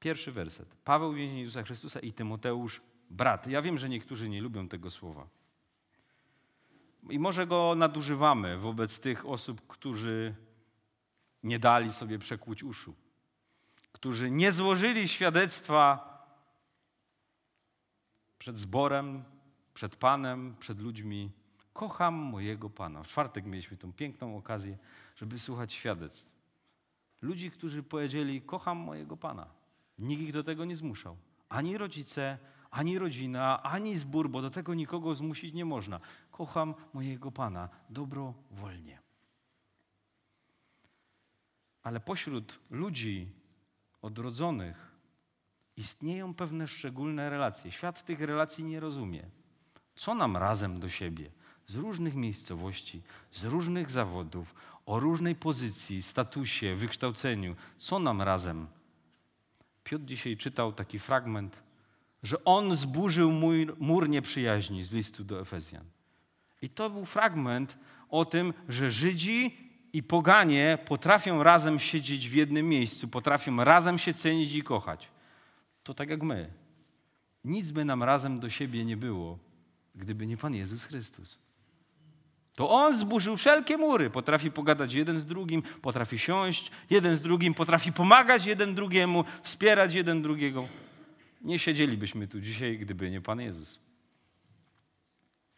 [0.00, 0.74] Pierwszy werset.
[0.84, 2.80] Paweł więzień Jezusa Chrystusa i Tymoteusz
[3.10, 3.46] brat.
[3.46, 5.28] Ja wiem, że niektórzy nie lubią tego słowa.
[7.10, 10.34] I może go nadużywamy wobec tych osób, którzy
[11.42, 12.94] nie dali sobie przekłuć uszu,
[13.92, 15.84] którzy nie złożyli świadectwa
[18.38, 19.24] przed zborem,
[19.74, 21.30] przed Panem, przed ludźmi.
[21.72, 23.02] Kocham mojego Pana.
[23.02, 24.78] W czwartek mieliśmy tą piękną okazję
[25.16, 26.33] żeby słuchać świadectw.
[27.24, 29.46] Ludzi, którzy powiedzieli: Kocham mojego Pana.
[29.98, 31.16] Nikt ich do tego nie zmuszał.
[31.48, 32.38] Ani rodzice,
[32.70, 36.00] ani rodzina, ani zbór, bo do tego nikogo zmusić nie można.
[36.30, 38.98] Kocham mojego Pana dobrowolnie.
[41.82, 43.32] Ale pośród ludzi
[44.02, 44.96] odrodzonych
[45.76, 47.72] istnieją pewne szczególne relacje.
[47.72, 49.30] Świat tych relacji nie rozumie.
[49.94, 51.30] Co nam razem do siebie?
[51.66, 54.54] Z różnych miejscowości, z różnych zawodów,
[54.86, 57.56] o różnej pozycji, statusie, wykształceniu.
[57.76, 58.66] Co nam razem?
[59.84, 61.62] Piotr dzisiaj czytał taki fragment,
[62.22, 65.84] że on zburzył mur, mur nieprzyjaźni z listu do Efezjan.
[66.62, 69.56] I to był fragment o tym, że Żydzi
[69.92, 75.08] i poganie potrafią razem siedzieć w jednym miejscu, potrafią razem się cenić i kochać.
[75.82, 76.52] To tak jak my.
[77.44, 79.38] Nic by nam razem do siebie nie było,
[79.94, 81.38] gdyby nie Pan Jezus Chrystus.
[82.56, 84.10] To On zburzył wszelkie mury.
[84.10, 89.94] Potrafi pogadać jeden z drugim, potrafi siąść jeden z drugim, potrafi pomagać jeden drugiemu, wspierać
[89.94, 90.64] jeden drugiego.
[91.40, 93.80] Nie siedzielibyśmy tu dzisiaj, gdyby nie Pan Jezus.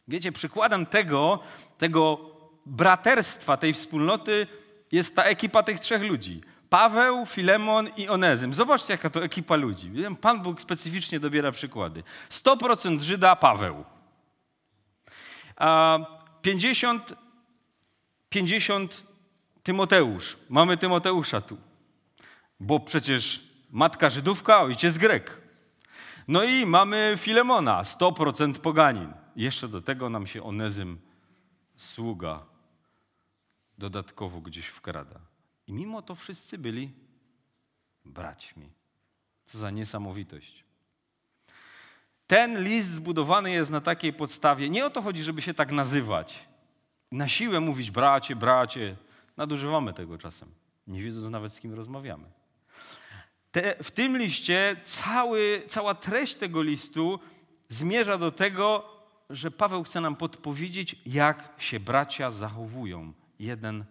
[0.08, 1.40] Wiecie, przykładem tego,
[1.78, 2.30] tego
[2.66, 4.46] braterstwa, tej wspólnoty
[4.92, 6.40] jest ta ekipa tych trzech ludzi.
[6.70, 8.54] Paweł, Filemon i Onezym.
[8.54, 9.92] Zobaczcie, jaka to ekipa ludzi.
[10.20, 12.02] Pan Bóg specyficznie dobiera przykłady.
[12.30, 13.84] 100% Żyda Paweł.
[16.46, 17.14] 50,
[18.28, 19.06] 50
[19.62, 20.36] Tymoteusz.
[20.48, 21.56] Mamy Tymoteusza tu.
[22.60, 25.40] Bo przecież matka Żydówka, ojciec Grek.
[26.28, 29.12] No i mamy Filemona, 100% poganin.
[29.36, 31.00] Jeszcze do tego nam się Onezym,
[31.76, 32.46] sługa,
[33.78, 35.20] dodatkowo gdzieś wkrada.
[35.66, 36.92] I mimo to wszyscy byli
[38.04, 38.70] braćmi.
[39.44, 40.65] Co za niesamowitość.
[42.26, 44.70] Ten list zbudowany jest na takiej podstawie.
[44.70, 46.46] Nie o to chodzi, żeby się tak nazywać.
[47.12, 48.96] Na siłę mówić bracie, bracie.
[49.36, 50.48] Nadużywamy tego czasem,
[50.86, 52.24] nie wiedząc nawet z kim rozmawiamy.
[53.52, 57.20] Te, w tym liście cały, cała treść tego listu
[57.68, 58.84] zmierza do tego,
[59.30, 63.84] że Paweł chce nam podpowiedzieć, jak się bracia zachowują jeden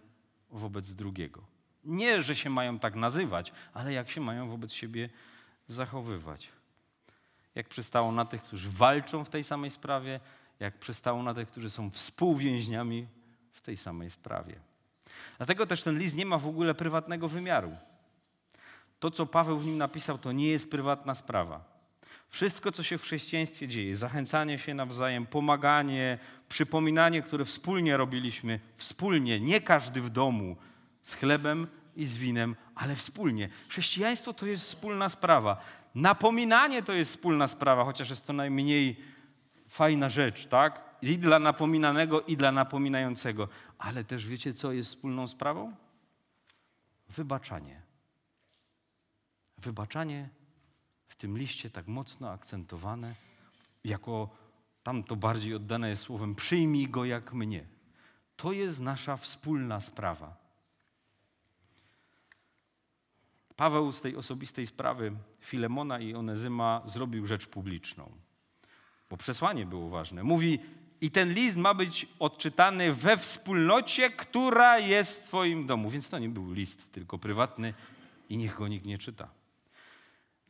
[0.50, 1.42] wobec drugiego.
[1.84, 5.08] Nie, że się mają tak nazywać, ale jak się mają wobec siebie
[5.66, 6.48] zachowywać.
[7.56, 10.20] Jak przystało na tych, którzy walczą w tej samej sprawie,
[10.60, 13.06] jak przystało na tych, którzy są współwięźniami
[13.52, 14.54] w tej samej sprawie.
[15.36, 17.76] Dlatego też ten list nie ma w ogóle prywatnego wymiaru.
[19.00, 21.76] To, co Paweł w nim napisał, to nie jest prywatna sprawa.
[22.28, 29.40] Wszystko, co się w chrześcijaństwie dzieje, zachęcanie się nawzajem, pomaganie, przypominanie, które wspólnie robiliśmy, wspólnie,
[29.40, 30.56] nie każdy w domu,
[31.02, 31.66] z chlebem
[31.96, 33.48] i z winem, ale wspólnie.
[33.68, 35.62] Chrześcijaństwo to jest wspólna sprawa.
[35.96, 39.00] Napominanie to jest wspólna sprawa, chociaż jest to najmniej
[39.68, 40.96] fajna rzecz, tak?
[41.02, 43.48] I dla napominanego, i dla napominającego.
[43.78, 45.74] Ale też wiecie, co jest wspólną sprawą?
[47.08, 47.82] Wybaczanie.
[49.58, 50.28] Wybaczanie
[51.08, 53.14] w tym liście tak mocno akcentowane,
[53.84, 54.30] jako
[54.82, 57.66] tam to bardziej oddane jest słowem przyjmij go jak mnie.
[58.36, 60.45] To jest nasza wspólna sprawa.
[63.56, 68.12] Paweł z tej osobistej sprawy Filemona i Onezyma zrobił rzecz publiczną,
[69.10, 70.24] bo przesłanie było ważne.
[70.24, 70.58] Mówi,
[71.00, 75.90] i ten list ma być odczytany we wspólnocie, która jest w Twoim domu.
[75.90, 77.74] Więc to nie był list tylko prywatny
[78.28, 79.28] i niech go nikt nie czyta.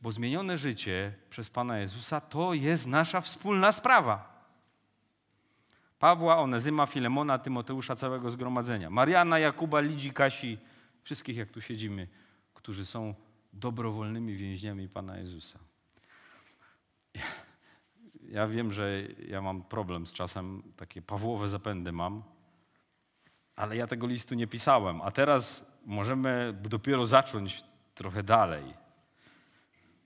[0.01, 4.37] Bo zmienione życie przez Pana Jezusa to jest nasza wspólna sprawa.
[5.99, 8.89] Pawła, Onezyma, Filemona, Tymoteusza, całego zgromadzenia.
[8.89, 10.57] Mariana, Jakuba, Lidzi, Kasi,
[11.03, 12.07] wszystkich jak tu siedzimy,
[12.67, 13.15] którzy są
[13.53, 15.59] dobrowolnymi więźniami Pana Jezusa.
[18.29, 22.23] Ja wiem, że ja mam problem z czasem, takie Pawłowe zapędy mam,
[23.55, 25.01] ale ja tego listu nie pisałem.
[25.01, 27.63] A teraz możemy dopiero zacząć
[27.95, 28.73] trochę dalej.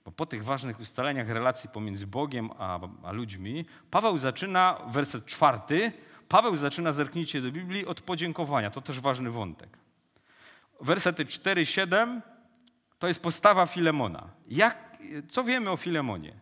[0.04, 5.92] Bo po tych ważnych ustaleniach relacji pomiędzy Bogiem a, a ludźmi, Paweł zaczyna, werset czwarty,
[6.28, 8.70] Paweł zaczyna, zerknijcie do Biblii, od podziękowania.
[8.70, 9.78] To też ważny wątek.
[10.80, 12.20] Wersety 4-7
[13.02, 14.28] to jest postawa Filemona.
[14.48, 16.34] Jak, co wiemy o Filemonie?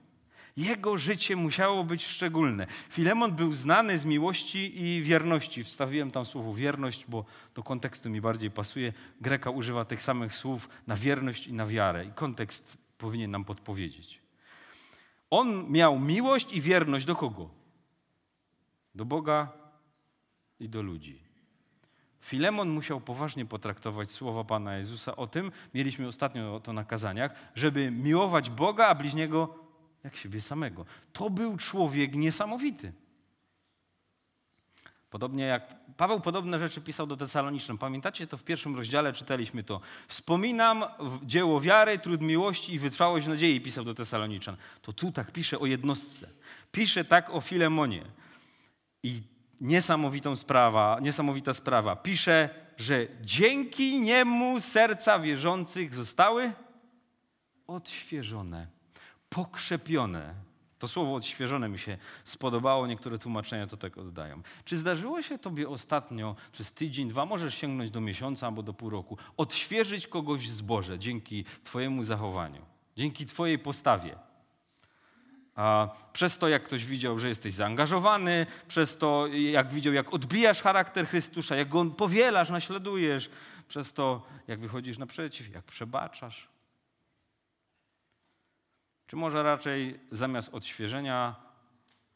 [0.57, 2.67] Jego życie musiało być szczególne.
[2.91, 5.65] Filemon był znany z miłości i wierności.
[5.65, 8.93] Wstawiłem tam słowo wierność, bo do kontekstu mi bardziej pasuje.
[9.21, 12.05] Greka używa tych samych słów na wierność i na wiarę.
[12.05, 14.21] I kontekst powinien nam podpowiedzieć.
[15.31, 17.51] On miał miłość i wierność do kogo?
[18.95, 19.53] Do Boga
[20.59, 21.30] i do ludzi.
[22.21, 27.91] Filemon musiał poważnie potraktować słowa Pana Jezusa o tym, mieliśmy ostatnio to na kazaniach, żeby
[27.91, 29.55] miłować Boga, a bliźniego
[30.05, 30.85] jak siebie samego.
[31.13, 32.93] To był człowiek niesamowity.
[35.11, 37.79] Podobnie jak Paweł podobne rzeczy pisał do Tesalonicznym.
[37.79, 39.81] Pamiętacie, to w pierwszym rozdziale czytaliśmy to.
[40.09, 40.85] Wspominam
[41.23, 44.57] dzieło wiary, trud miłości i wytrwałość nadziei, pisał do Tesaloniczan.
[44.83, 46.29] To tu tak pisze o jednostce.
[46.73, 48.05] Pisze tak o Filemonie.
[49.03, 49.23] I
[49.61, 51.97] niesamowitą sprawa, niesamowita sprawa.
[51.97, 56.53] Pisze, że dzięki niemu serca wierzących zostały
[57.67, 58.67] odświeżone,
[59.29, 60.35] pokrzepione
[60.81, 64.43] to słowo odświeżone mi się spodobało, niektóre tłumaczenia to tak oddają.
[64.65, 68.91] Czy zdarzyło się tobie ostatnio, przez tydzień, dwa, możesz sięgnąć do miesiąca albo do pół
[68.91, 72.63] roku, odświeżyć kogoś z Boże dzięki twojemu zachowaniu,
[72.97, 74.30] dzięki twojej postawie?
[76.13, 81.07] Przez to, jak ktoś widział, że jesteś zaangażowany, przez to, jak widział, jak odbijasz charakter
[81.07, 83.31] Chrystusa, jak go powielasz, naśladujesz,
[83.69, 86.49] przez to, jak wychodzisz naprzeciw, jak przebaczasz.
[89.07, 91.37] Czy może raczej zamiast odświeżenia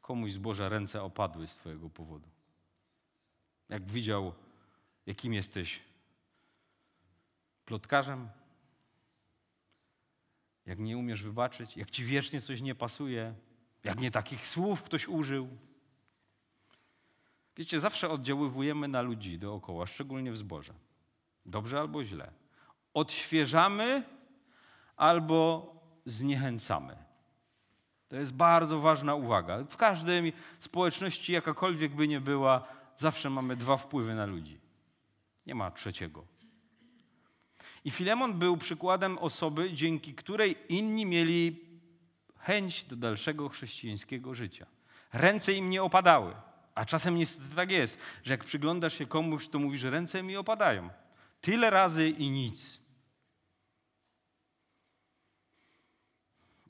[0.00, 2.28] komuś z Boża ręce opadły z Twojego powodu?
[3.68, 4.32] Jak widział,
[5.06, 5.80] jakim jesteś
[7.64, 8.28] plotkarzem?
[10.66, 11.76] Jak nie umiesz wybaczyć?
[11.76, 13.34] Jak Ci wiecznie coś nie pasuje?
[13.84, 15.48] Jak nie takich słów ktoś użył?
[17.56, 20.74] Wiecie, zawsze oddziaływujemy na ludzi dookoła, szczególnie w zborze.
[21.46, 22.32] Dobrze albo źle.
[22.94, 24.02] Odświeżamy
[24.96, 25.74] albo
[26.04, 26.96] zniechęcamy.
[28.08, 29.64] To jest bardzo ważna uwaga.
[29.64, 34.60] W każdej społeczności, jakakolwiek by nie była, zawsze mamy dwa wpływy na ludzi.
[35.46, 36.33] Nie ma trzeciego.
[37.84, 41.60] I Filemon był przykładem osoby, dzięki której inni mieli
[42.38, 44.66] chęć do dalszego chrześcijańskiego życia.
[45.12, 46.34] Ręce im nie opadały.
[46.74, 50.36] A czasem niestety tak jest, że jak przyglądasz się komuś, to mówisz, że ręce mi
[50.36, 50.90] opadają.
[51.40, 52.80] Tyle razy i nic.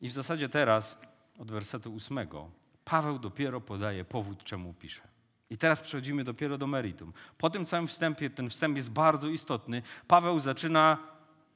[0.00, 1.00] I w zasadzie teraz,
[1.38, 2.50] od wersetu ósmego,
[2.85, 5.13] Paweł dopiero podaje powód, czemu pisze.
[5.55, 7.12] I teraz przechodzimy dopiero do meritum.
[7.38, 9.83] Po tym całym wstępie, ten wstęp jest bardzo istotny.
[10.07, 10.99] Paweł zaczyna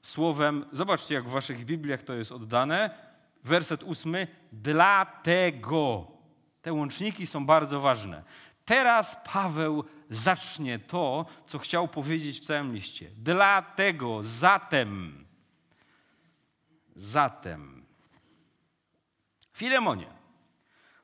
[0.02, 2.90] słowem, zobaczcie jak w waszych Bibliach to jest oddane,
[3.44, 6.06] werset ósmy, dlatego.
[6.62, 8.22] Te łączniki są bardzo ważne.
[8.64, 13.10] Teraz Paweł zacznie to, co chciał powiedzieć w całym liście.
[13.16, 15.24] Dlatego, zatem,
[16.96, 17.86] zatem.
[19.52, 20.17] Filemonie,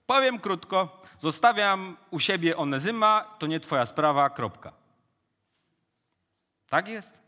[0.07, 4.73] powiem krótko, zostawiam u siebie Onezyma, to nie twoja sprawa, kropka.
[6.69, 7.23] Tak jest?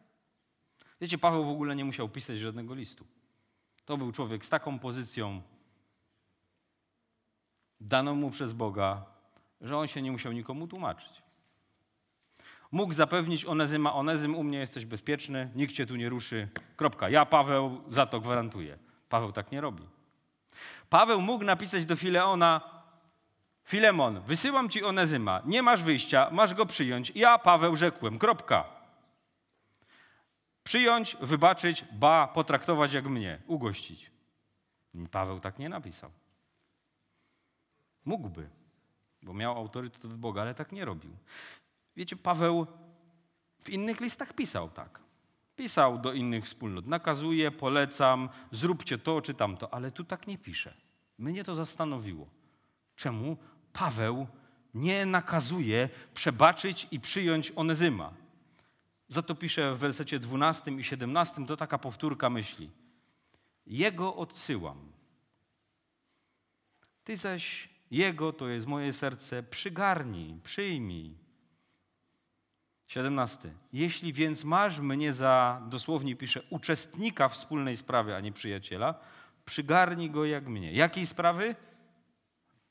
[1.00, 3.06] Wiecie, Paweł w ogóle nie musiał pisać żadnego listu.
[3.84, 5.42] To był człowiek z taką pozycją
[7.80, 9.04] daną mu przez Boga,
[9.60, 11.22] że on się nie musiał nikomu tłumaczyć.
[12.72, 17.08] Mógł zapewnić Onezyma, Onezym, u mnie jesteś bezpieczny, nikt cię tu nie ruszy, kropka.
[17.08, 18.78] Ja, Paweł, za to gwarantuję.
[19.08, 19.95] Paweł tak nie robi.
[20.88, 22.60] Paweł mógł napisać do Fileona,
[23.64, 27.12] Filemon, wysyłam ci Onezyma, nie masz wyjścia, masz go przyjąć.
[27.14, 28.64] Ja, Paweł, rzekłem, kropka.
[30.62, 34.10] Przyjąć, wybaczyć, ba, potraktować jak mnie, ugościć.
[35.10, 36.10] Paweł tak nie napisał.
[38.04, 38.48] Mógłby,
[39.22, 41.16] bo miał autorytet od Boga, ale tak nie robił.
[41.96, 42.66] Wiecie, Paweł
[43.64, 45.05] w innych listach pisał tak.
[45.56, 50.74] Pisał do innych wspólnot, nakazuje, polecam, zróbcie to czy tamto, ale tu tak nie pisze.
[51.18, 52.26] Mnie to zastanowiło.
[52.96, 53.36] Czemu
[53.72, 54.26] Paweł
[54.74, 58.12] nie nakazuje przebaczyć i przyjąć Onezyma?
[59.08, 62.70] Za to pisze w wersecie 12 i 17, to taka powtórka myśli.
[63.66, 64.92] Jego odsyłam.
[67.04, 71.25] Ty zaś Jego, to jest moje serce, przygarnij, przyjmij.
[72.86, 73.50] 17.
[73.72, 78.94] Jeśli więc masz mnie za, dosłownie pisze, uczestnika wspólnej sprawy, a nie przyjaciela,
[79.44, 80.72] przygarnij go jak mnie.
[80.72, 81.54] Jakiej sprawy?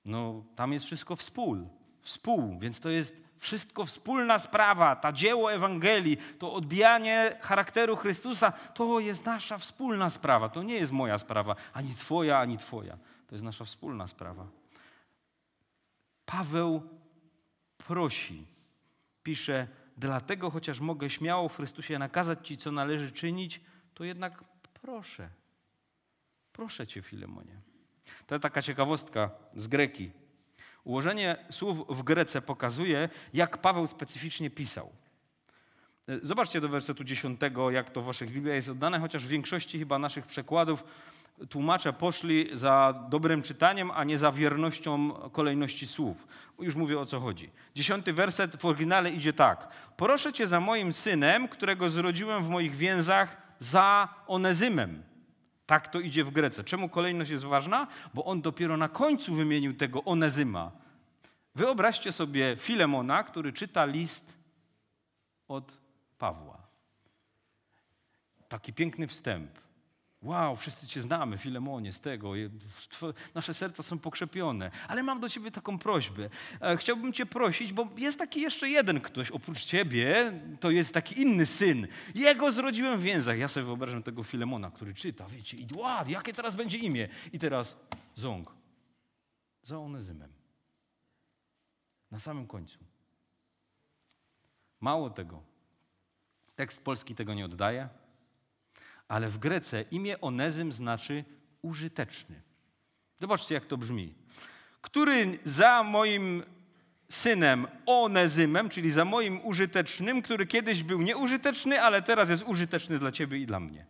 [0.05, 1.69] No, tam jest wszystko współ.
[2.01, 4.95] Współ, więc to jest wszystko wspólna sprawa.
[4.95, 10.49] Ta dzieło Ewangelii, to odbijanie charakteru Chrystusa, to jest nasza wspólna sprawa.
[10.49, 12.97] To nie jest moja sprawa, ani twoja, ani twoja.
[13.27, 14.47] To jest nasza wspólna sprawa.
[16.25, 16.89] Paweł
[17.77, 18.45] prosi,
[19.23, 19.67] pisze,
[19.97, 23.61] Dlatego, chociaż mogę śmiało w Chrystusie nakazać Ci, co należy czynić,
[23.93, 24.43] to jednak
[24.81, 25.29] proszę.
[26.51, 27.61] Proszę Cię, Filemonie.
[28.27, 30.11] To taka ciekawostka z greki.
[30.83, 34.91] Ułożenie słów w grece pokazuje, jak Paweł specyficznie pisał.
[36.21, 37.41] Zobaczcie do wersetu 10,
[37.71, 40.83] jak to w waszych Bibliach jest oddane, chociaż w większości chyba naszych przekładów
[41.49, 46.27] tłumacze poszli za dobrym czytaniem, a nie za wiernością kolejności słów.
[46.59, 47.49] Już mówię o co chodzi.
[47.75, 49.67] Dziesiąty werset w oryginale idzie tak.
[49.97, 55.03] Proszę cię za moim synem, którego zrodziłem w moich więzach, za Onezymem.
[55.65, 56.63] Tak to idzie w Grece.
[56.63, 57.87] Czemu kolejność jest ważna?
[58.13, 60.71] Bo on dopiero na końcu wymienił tego Onezyma.
[61.55, 64.37] Wyobraźcie sobie Filemona, który czyta list
[65.47, 65.77] od
[66.17, 66.57] Pawła.
[68.47, 69.64] Taki piękny wstęp.
[70.25, 72.31] Wow, wszyscy Cię znamy, Filemonie, z tego.
[73.35, 74.71] Nasze serca są pokrzepione.
[74.87, 76.29] Ale mam do Ciebie taką prośbę.
[76.61, 81.21] E, chciałbym Cię prosić, bo jest taki jeszcze jeden ktoś oprócz Ciebie, to jest taki
[81.21, 81.87] inny syn.
[82.15, 83.37] Jego zrodziłem w więzach.
[83.37, 87.09] Ja sobie wyobrażam tego Filemona, który czyta, wiecie, i wow, jakie teraz będzie imię?
[87.33, 88.51] I teraz ząg.
[89.63, 90.33] Za Onezymem.
[92.11, 92.79] Na samym końcu.
[94.79, 95.43] Mało tego.
[96.55, 97.89] Tekst polski tego nie oddaje
[99.07, 101.25] ale w Grece imię Onezym znaczy
[101.61, 102.41] użyteczny.
[103.19, 104.13] Zobaczcie, jak to brzmi.
[104.81, 106.43] Który za moim
[107.09, 113.11] synem Onezymem, czyli za moim użytecznym, który kiedyś był nieużyteczny, ale teraz jest użyteczny dla
[113.11, 113.85] ciebie i dla mnie.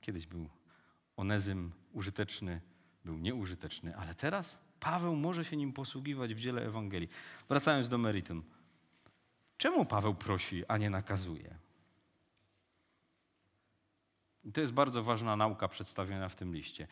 [0.00, 0.48] Kiedyś był
[1.16, 2.60] Onezym użyteczny,
[3.04, 7.08] był nieużyteczny, ale teraz Paweł może się nim posługiwać w dziele Ewangelii.
[7.48, 8.42] Wracając do meritum.
[9.58, 11.54] Czemu Paweł prosi, a nie nakazuje?
[14.44, 16.86] I to jest bardzo ważna nauka przedstawiona w tym liście.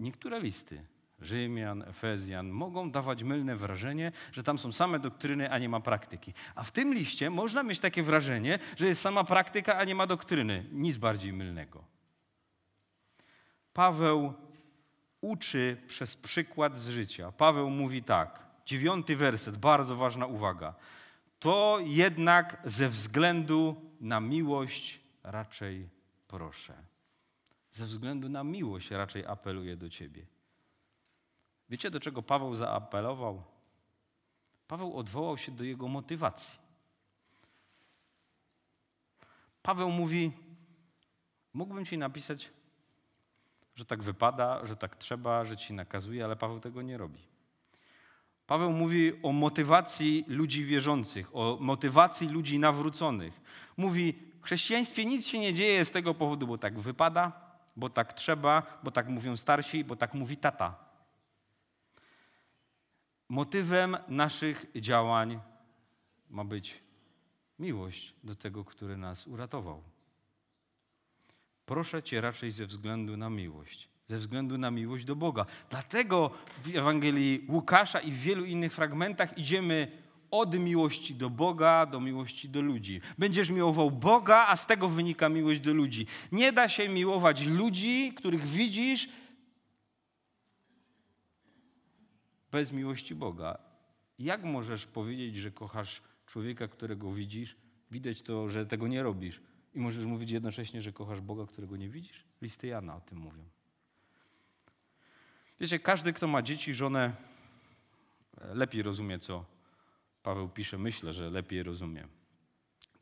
[0.00, 0.84] Niektóre listy,
[1.20, 6.34] Rzymian, Efezjan, mogą dawać mylne wrażenie, że tam są same doktryny, a nie ma praktyki.
[6.54, 10.06] A w tym liście można mieć takie wrażenie, że jest sama praktyka, a nie ma
[10.06, 10.64] doktryny.
[10.72, 11.84] Nic bardziej mylnego.
[13.72, 14.34] Paweł
[15.20, 17.32] uczy przez przykład z życia.
[17.32, 20.74] Paweł mówi tak, dziewiąty werset, bardzo ważna uwaga.
[21.38, 25.88] To jednak ze względu na miłość raczej
[26.28, 26.74] proszę.
[27.70, 30.26] Ze względu na miłość raczej apeluję do Ciebie.
[31.68, 33.42] Wiecie, do czego Paweł zaapelował?
[34.68, 36.58] Paweł odwołał się do jego motywacji.
[39.62, 40.32] Paweł mówi:
[41.52, 42.50] Mógłbym Ci napisać,
[43.74, 47.20] że tak wypada, że tak trzeba, że Ci nakazuje, ale Paweł tego nie robi.
[48.46, 53.40] Paweł mówi o motywacji ludzi wierzących, o motywacji ludzi nawróconych.
[53.76, 57.32] Mówi: chrześcijaństwie nic się nie dzieje z tego powodu, bo tak wypada,
[57.76, 60.76] bo tak trzeba, bo tak mówią starsi, bo tak mówi tata.
[63.28, 65.40] Motywem naszych działań
[66.30, 66.82] ma być
[67.58, 69.82] miłość do tego, który nas uratował.
[71.66, 75.46] Proszę Cię raczej ze względu na miłość, ze względu na miłość do Boga.
[75.70, 76.30] Dlatego
[76.64, 82.48] w Ewangelii Łukasza i w wielu innych fragmentach idziemy od miłości do Boga do miłości
[82.48, 83.00] do ludzi.
[83.18, 86.06] Będziesz miłował Boga, a z tego wynika miłość do ludzi.
[86.32, 89.08] Nie da się miłować ludzi, których widzisz,
[92.50, 93.58] bez miłości Boga.
[94.18, 97.56] Jak możesz powiedzieć, że kochasz człowieka, którego widzisz?
[97.90, 99.40] Widać to, że tego nie robisz.
[99.74, 102.24] I możesz mówić jednocześnie, że kochasz Boga, którego nie widzisz?
[102.42, 103.44] Listy Jana o tym mówią.
[105.60, 107.12] Wiecie, każdy, kto ma dzieci, żonę,
[108.54, 109.57] lepiej rozumie, co
[110.22, 112.08] Paweł pisze, myślę, że lepiej rozumie.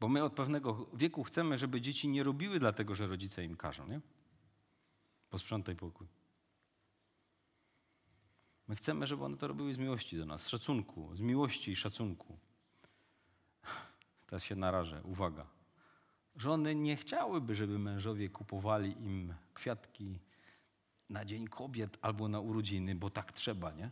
[0.01, 3.89] Bo my od pewnego wieku chcemy, żeby dzieci nie robiły dlatego, że rodzice im każą,
[3.89, 4.01] nie?
[5.31, 6.07] Posprzątaj pokój.
[8.69, 11.77] My chcemy, żeby one to robiły z miłości do nas, z szacunku, z miłości i
[11.77, 12.39] szacunku.
[14.27, 15.47] Teraz się narażę, uwaga.
[16.37, 20.19] Żony nie chciałyby, żeby mężowie kupowali im kwiatki
[21.11, 23.91] na Dzień Kobiet albo na urodziny, bo tak trzeba, nie?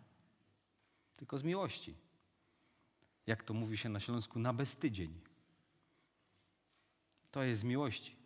[1.16, 1.94] Tylko z miłości
[3.26, 5.20] jak to mówi się na Śląsku, na bestydzień.
[7.30, 8.16] To jest z miłości.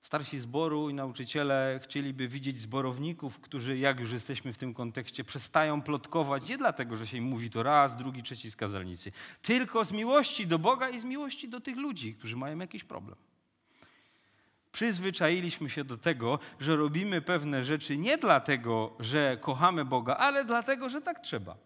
[0.00, 5.82] Starsi zboru i nauczyciele chcieliby widzieć zborowników, którzy, jak już jesteśmy w tym kontekście, przestają
[5.82, 9.12] plotkować nie dlatego, że się im mówi to raz, drugi, trzeci skazalnicy,
[9.42, 13.16] tylko z miłości do Boga i z miłości do tych ludzi, którzy mają jakiś problem.
[14.72, 20.88] Przyzwyczailiśmy się do tego, że robimy pewne rzeczy nie dlatego, że kochamy Boga, ale dlatego,
[20.88, 21.56] że tak trzeba.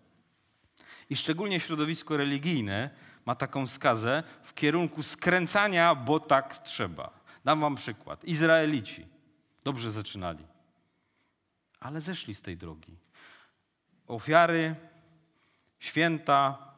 [1.11, 2.91] I szczególnie środowisko religijne
[3.27, 7.11] ma taką skazę w kierunku skręcania, bo tak trzeba.
[7.45, 8.25] Dam wam przykład.
[8.25, 9.07] Izraelici
[9.65, 10.45] dobrze zaczynali,
[11.81, 12.97] ale zeszli z tej drogi.
[14.07, 14.75] Ofiary,
[15.79, 16.69] święta,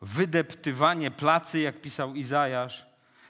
[0.00, 2.86] wydeptywanie placy, jak pisał Izajasz,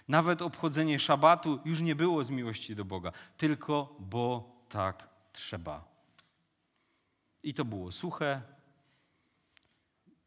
[0.08, 5.84] nawet obchodzenie szabatu już nie było z miłości do Boga, tylko bo tak trzeba.
[7.42, 8.42] I to było suche,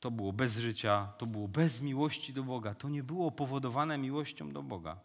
[0.05, 2.75] to było bez życia, to było bez miłości do Boga.
[2.75, 4.97] To nie było powodowane miłością do Boga.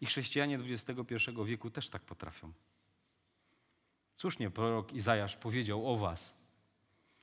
[0.00, 1.14] I chrześcijanie XXI
[1.44, 2.52] wieku też tak potrafią.
[4.16, 6.38] Słusznie prorok Izajasz powiedział o was,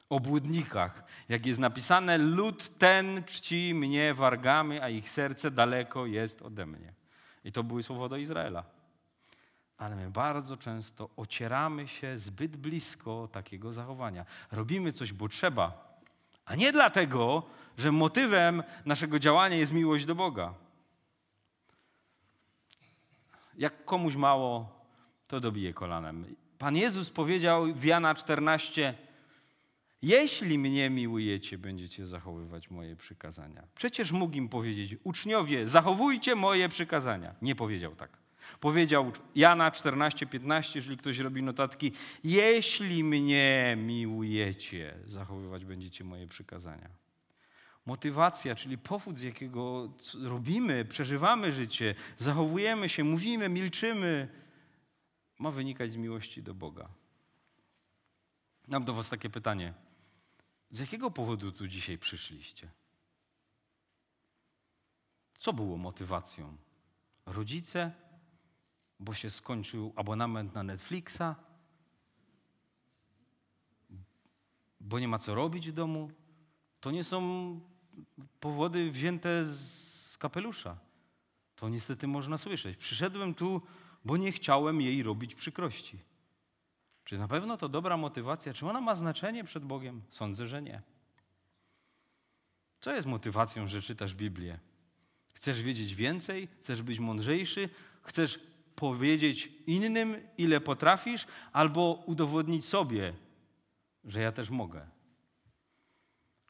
[0.09, 1.03] o błudnikach.
[1.29, 6.93] Jak jest napisane, lud ten czci mnie wargamy, a ich serce daleko jest ode mnie.
[7.43, 8.63] I to były słowa do Izraela.
[9.77, 14.25] ale my bardzo często ocieramy się zbyt blisko takiego zachowania.
[14.51, 15.84] Robimy coś, bo trzeba,
[16.45, 17.43] a nie dlatego,
[17.77, 20.53] że motywem naszego działania jest miłość do Boga.
[23.57, 24.69] Jak komuś mało,
[25.27, 26.35] to dobije kolanem.
[26.57, 28.93] Pan Jezus powiedział w Jana 14:
[30.01, 33.63] Jeśli mnie miłujecie, będziecie zachowywać moje przykazania.
[33.75, 37.35] Przecież mógł im powiedzieć: Uczniowie, zachowujcie moje przykazania.
[37.41, 38.24] Nie powiedział tak.
[38.59, 41.91] Powiedział Jana 14, 15, jeżeli ktoś robi notatki,
[42.23, 46.89] jeśli mnie miłujecie, zachowywać będziecie moje przykazania.
[47.85, 49.93] Motywacja, czyli powód, z jakiego
[50.23, 54.27] robimy, przeżywamy życie, zachowujemy się, mówimy, milczymy,
[55.39, 56.89] ma wynikać z miłości do Boga.
[58.67, 59.73] Mam do Was takie pytanie.
[60.69, 62.69] Z jakiego powodu tu dzisiaj przyszliście?
[65.37, 66.57] Co było motywacją?
[67.25, 67.91] Rodzice?
[68.99, 71.35] Bo się skończył abonament na Netflixa?
[74.79, 76.11] Bo nie ma co robić w domu?
[76.79, 77.59] To nie są
[78.39, 80.77] powody wzięte z kapelusza.
[81.55, 82.77] To niestety można słyszeć.
[82.77, 83.61] Przyszedłem tu,
[84.05, 85.99] bo nie chciałem jej robić przykrości.
[87.03, 88.53] Czy na pewno to dobra motywacja?
[88.53, 90.01] Czy ona ma znaczenie przed Bogiem?
[90.09, 90.81] Sądzę, że nie.
[92.81, 94.59] Co jest motywacją, że czytasz Biblię?
[95.33, 96.47] Chcesz wiedzieć więcej?
[96.59, 97.69] Chcesz być mądrzejszy?
[98.01, 98.39] Chcesz
[98.75, 103.13] powiedzieć innym, ile potrafisz, albo udowodnić sobie,
[104.03, 104.87] że ja też mogę?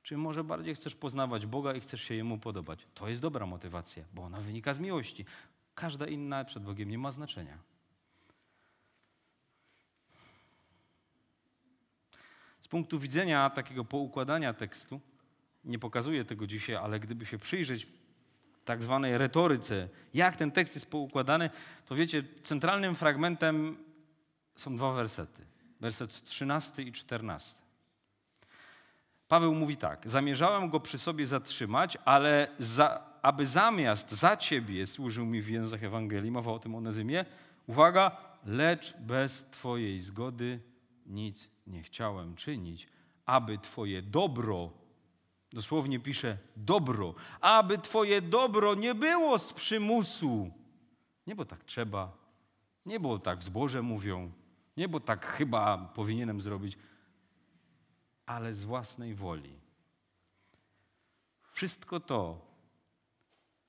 [0.03, 2.87] Czy może bardziej chcesz poznawać Boga i chcesz się Jemu podobać?
[2.93, 5.25] To jest dobra motywacja, bo ona wynika z miłości.
[5.75, 7.57] Każda inna przed Bogiem nie ma znaczenia.
[12.59, 15.01] Z punktu widzenia takiego poukładania tekstu,
[15.63, 17.87] nie pokazuję tego dzisiaj, ale gdyby się przyjrzeć
[18.65, 21.49] tak zwanej retoryce, jak ten tekst jest poukładany,
[21.85, 23.77] to wiecie, centralnym fragmentem
[24.55, 25.45] są dwa wersety.
[25.81, 27.65] Werset 13 i 14.
[29.27, 35.25] Paweł mówi tak: Zamierzałem go przy sobie zatrzymać, ale za, aby zamiast za ciebie służył
[35.25, 37.25] mi w jęzach Ewangelii, mowa o tym Onezymie,
[37.67, 40.59] uwaga, lecz bez twojej zgody
[41.05, 42.87] nic nie chciałem czynić,
[43.25, 44.71] aby twoje dobro,
[45.55, 50.51] dosłownie pisze dobro, aby twoje dobro nie było z przymusu.
[51.27, 52.17] Nie, bo tak trzeba,
[52.85, 54.31] nie, bo tak w zborze mówią,
[54.77, 56.77] nie, bo tak chyba powinienem zrobić,
[58.25, 59.59] ale z własnej woli.
[61.43, 62.45] Wszystko to,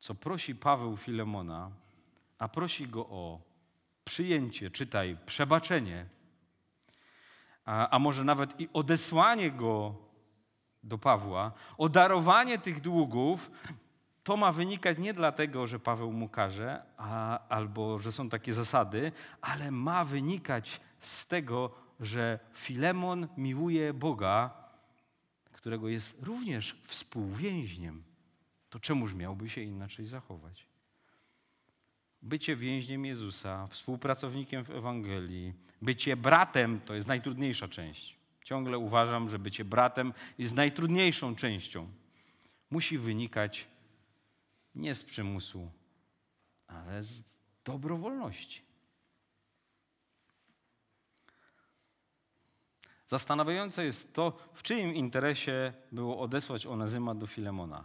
[0.00, 1.70] co prosi Paweł Filemona,
[2.38, 3.40] a prosi go o
[4.04, 6.06] przyjęcie, czytaj, przebaczenie,
[7.64, 10.05] a, a może nawet i odesłanie go
[10.82, 13.50] do Pawła, o darowanie tych długów,
[14.22, 19.12] to ma wynikać nie dlatego, że Paweł mu każe, a, albo że są takie zasady,
[19.40, 21.70] ale ma wynikać z tego,
[22.00, 24.50] że Filemon miłuje Boga,
[25.52, 28.02] którego jest również współwięźniem.
[28.70, 30.66] To czemuż miałby się inaczej zachować?
[32.22, 38.15] Bycie więźniem Jezusa, współpracownikiem w Ewangelii, bycie bratem to jest najtrudniejsza część.
[38.46, 41.88] Ciągle uważam, że bycie bratem jest najtrudniejszą częścią.
[42.70, 43.68] Musi wynikać
[44.74, 45.70] nie z przymusu,
[46.66, 47.24] ale z
[47.64, 48.62] dobrowolności.
[53.06, 57.84] Zastanawiające jest to, w czyim interesie było odesłać Onezyma do Filemona.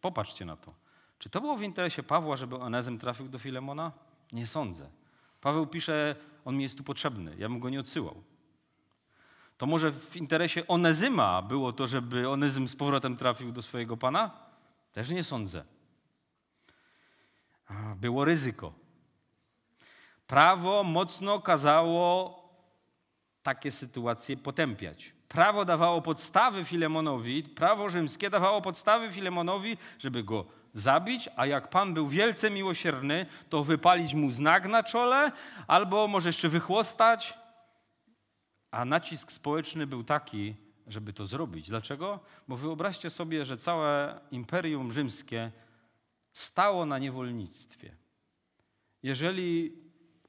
[0.00, 0.74] Popatrzcie na to.
[1.18, 3.92] Czy to było w interesie Pawła, żeby Onezym trafił do Filemona?
[4.32, 4.90] Nie sądzę.
[5.40, 8.31] Paweł pisze, on mi jest tu potrzebny, ja bym go nie odsyłał.
[9.62, 14.30] To może w interesie Onezyma było to, żeby Onezym z powrotem trafił do swojego pana?
[14.92, 15.64] Też nie sądzę.
[17.96, 18.72] Było ryzyko.
[20.26, 22.38] Prawo mocno kazało
[23.42, 25.12] takie sytuacje potępiać.
[25.28, 31.94] Prawo dawało podstawy Filemonowi, prawo rzymskie dawało podstawy Filemonowi, żeby go zabić, a jak Pan
[31.94, 35.32] był wielce miłosierny, to wypalić mu znak na czole,
[35.66, 37.41] albo może jeszcze wychłostać.
[38.72, 40.54] A nacisk społeczny był taki,
[40.86, 41.68] żeby to zrobić.
[41.68, 42.20] Dlaczego?
[42.48, 45.52] Bo wyobraźcie sobie, że całe imperium rzymskie
[46.32, 47.96] stało na niewolnictwie.
[49.02, 49.72] Jeżeli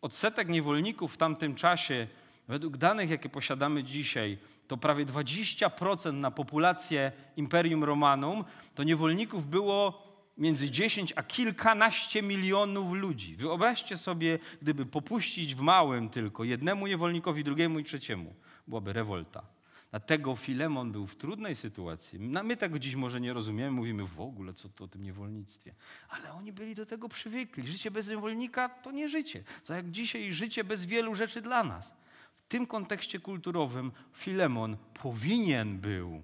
[0.01, 2.07] odsetek niewolników w tamtym czasie
[2.47, 4.37] Według danych, jakie posiadamy dzisiaj,
[4.67, 8.43] to prawie 20% na populację Imperium Romanum,
[8.75, 10.03] to niewolników było
[10.37, 13.35] między 10 a kilkanaście milionów ludzi.
[13.35, 18.35] Wyobraźcie sobie, gdyby popuścić w małym tylko jednemu niewolnikowi, drugiemu i trzeciemu,
[18.67, 19.43] byłaby rewolta.
[19.91, 22.19] Dlatego Filemon był w trudnej sytuacji.
[22.19, 25.75] My tego dziś może nie rozumiemy, mówimy w ogóle, co to o tym niewolnictwie.
[26.09, 27.67] Ale oni byli do tego przywykli.
[27.67, 29.43] Życie bez niewolnika to nie życie.
[29.67, 31.93] To jak dzisiaj życie bez wielu rzeczy dla nas.
[32.35, 36.23] W tym kontekście kulturowym Filemon powinien był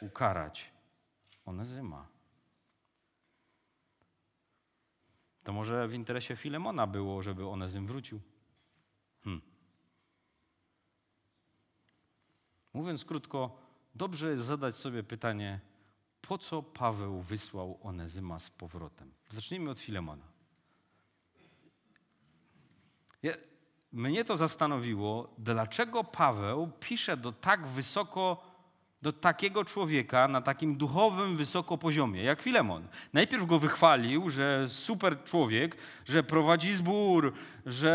[0.00, 0.70] ukarać
[1.44, 2.13] Onezyma.
[5.44, 8.20] To może w interesie Filemona było, żeby Onezym wrócił.
[9.24, 9.42] Hmm.
[12.72, 13.58] Mówiąc krótko,
[13.94, 15.60] dobrze jest zadać sobie pytanie,
[16.20, 19.14] po co Paweł wysłał Onezyma z powrotem?
[19.28, 20.34] Zacznijmy od Filemona.
[23.92, 28.53] mnie to zastanowiło, dlaczego Paweł pisze do tak wysoko
[29.04, 32.88] do takiego człowieka na takim duchowym, wysoko poziomie, jak Filemon.
[33.12, 37.32] Najpierw go wychwalił, że super człowiek, że prowadzi zbór,
[37.66, 37.90] że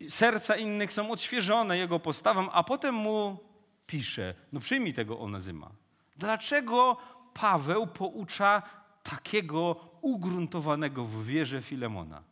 [0.00, 3.38] e, serca innych są odświeżone jego postawą, a potem mu
[3.86, 5.70] pisze, no przyjmij tego Onezyma.
[6.16, 6.96] Dlaczego
[7.34, 8.62] Paweł poucza
[9.02, 12.22] takiego ugruntowanego w wierze Filemona?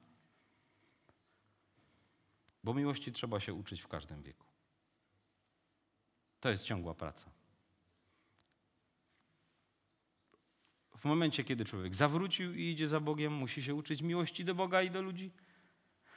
[2.64, 4.46] Bo miłości trzeba się uczyć w każdym wieku.
[6.40, 7.39] To jest ciągła praca.
[11.01, 14.82] W momencie, kiedy człowiek zawrócił i idzie za Bogiem, musi się uczyć miłości do Boga
[14.82, 15.30] i do ludzi.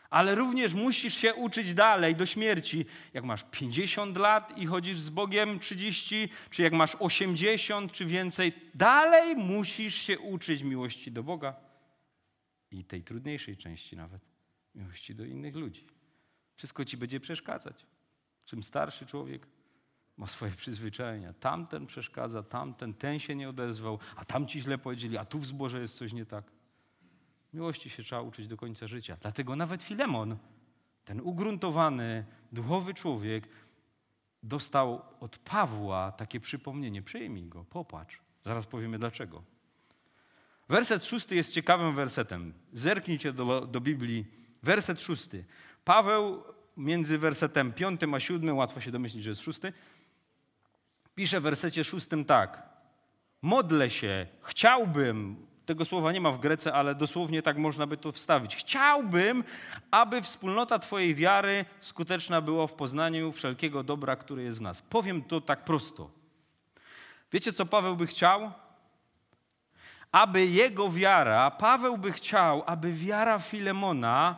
[0.09, 2.85] Ale również musisz się uczyć dalej, do śmierci.
[3.13, 8.51] Jak masz 50 lat i chodzisz z Bogiem 30, czy jak masz 80 czy więcej,
[8.75, 11.55] dalej musisz się uczyć miłości do Boga
[12.71, 14.21] i tej trudniejszej części nawet,
[14.75, 15.87] miłości do innych ludzi.
[16.55, 17.85] Wszystko ci będzie przeszkadzać.
[18.45, 19.47] Czym starszy człowiek,
[20.17, 21.33] ma swoje przyzwyczajenia.
[21.33, 25.45] Tamten przeszkadza, tamten, ten się nie odezwał, a tam ci źle powiedzieli, a tu w
[25.45, 26.43] zborze jest coś nie tak.
[27.53, 29.17] Miłości się trzeba uczyć do końca życia.
[29.21, 30.37] Dlatego nawet Filemon,
[31.05, 33.47] ten ugruntowany, duchowy człowiek,
[34.43, 37.01] dostał od Pawła takie przypomnienie.
[37.01, 38.19] Przyjmij go, popatrz.
[38.43, 39.43] Zaraz powiemy dlaczego.
[40.69, 42.53] Werset szósty jest ciekawym wersetem.
[42.73, 44.25] Zerknijcie do, do Biblii.
[44.63, 45.45] Werset szósty.
[45.85, 46.43] Paweł
[46.77, 49.73] między wersetem piątym a siódmym, łatwo się domyślić, że jest szósty,
[51.15, 52.63] pisze w wersecie szóstym tak.
[53.41, 58.11] Modlę się, chciałbym, tego słowa nie ma w Grece, ale dosłownie tak można by to
[58.11, 58.55] wstawić.
[58.55, 59.43] Chciałbym,
[59.91, 64.81] aby wspólnota Twojej wiary skuteczna była w poznaniu wszelkiego dobra, które jest z nas.
[64.81, 66.09] Powiem to tak prosto.
[67.31, 68.51] Wiecie, co Paweł by chciał?
[70.11, 74.37] Aby jego wiara, Paweł by chciał, aby wiara Filemona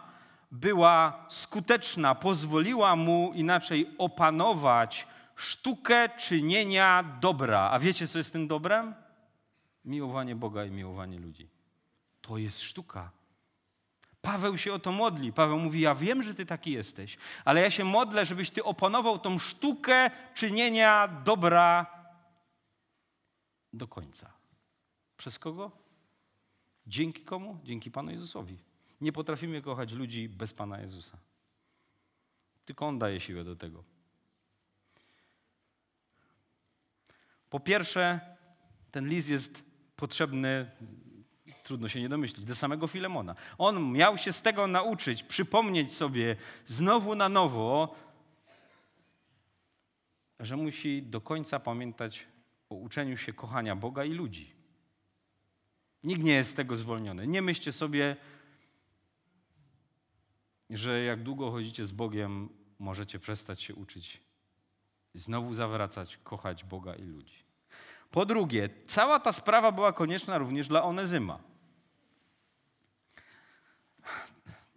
[0.51, 7.69] była skuteczna, pozwoliła mu inaczej opanować sztukę czynienia dobra.
[7.71, 8.95] A wiecie, co jest tym dobrem?
[9.85, 11.49] Miłowanie Boga i miłowanie ludzi.
[12.21, 13.11] To jest sztuka.
[14.21, 15.33] Paweł się o to modli.
[15.33, 19.19] Paweł mówi: Ja wiem, że ty taki jesteś, ale ja się modlę, żebyś ty opanował
[19.19, 21.85] tą sztukę czynienia dobra
[23.73, 24.33] do końca.
[25.17, 25.71] Przez kogo?
[26.87, 27.59] Dzięki komu?
[27.63, 28.57] Dzięki Panu Jezusowi.
[29.01, 31.17] Nie potrafimy kochać ludzi bez Pana Jezusa.
[32.65, 33.83] Tylko On daje siłę do tego.
[37.55, 38.19] Po pierwsze,
[38.91, 39.63] ten list jest
[39.95, 40.71] potrzebny,
[41.63, 43.35] trudno się nie domyślić, do samego Filemona.
[43.57, 46.35] On miał się z tego nauczyć, przypomnieć sobie
[46.65, 47.95] znowu na nowo,
[50.39, 52.27] że musi do końca pamiętać
[52.69, 54.53] o uczeniu się kochania Boga i ludzi.
[56.03, 57.27] Nikt nie jest z tego zwolniony.
[57.27, 58.15] Nie myślcie sobie,
[60.69, 62.49] że jak długo chodzicie z Bogiem,
[62.79, 64.21] możecie przestać się uczyć,
[65.13, 67.44] znowu zawracać, kochać Boga i ludzi.
[68.11, 71.39] Po drugie, cała ta sprawa była konieczna również dla Onezyma.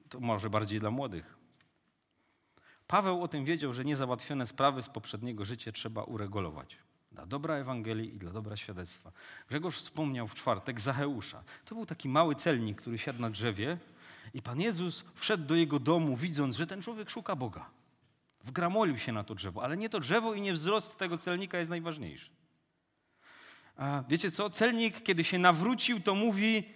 [0.09, 1.39] To może bardziej dla młodych.
[2.87, 6.77] Paweł o tym wiedział, że niezałatwione sprawy z poprzedniego życia trzeba uregulować.
[7.13, 9.13] Dla dobra Ewangelii i dla dobra świadectwa.
[9.49, 11.43] Grzegorz wspomniał w czwartek Zacheusza.
[11.65, 13.79] To był taki mały celnik, który siadł na drzewie
[14.35, 17.71] i Pan Jezus wszedł do jego domu, widząc, że ten człowiek szuka Boga.
[18.45, 21.71] Wgramolił się na to drzewo, ale nie to drzewo i nie wzrost tego celnika jest
[21.71, 22.31] najważniejszy.
[24.09, 24.51] Wiecie co?
[24.51, 26.75] Celnik, kiedy się nawrócił, to mówi: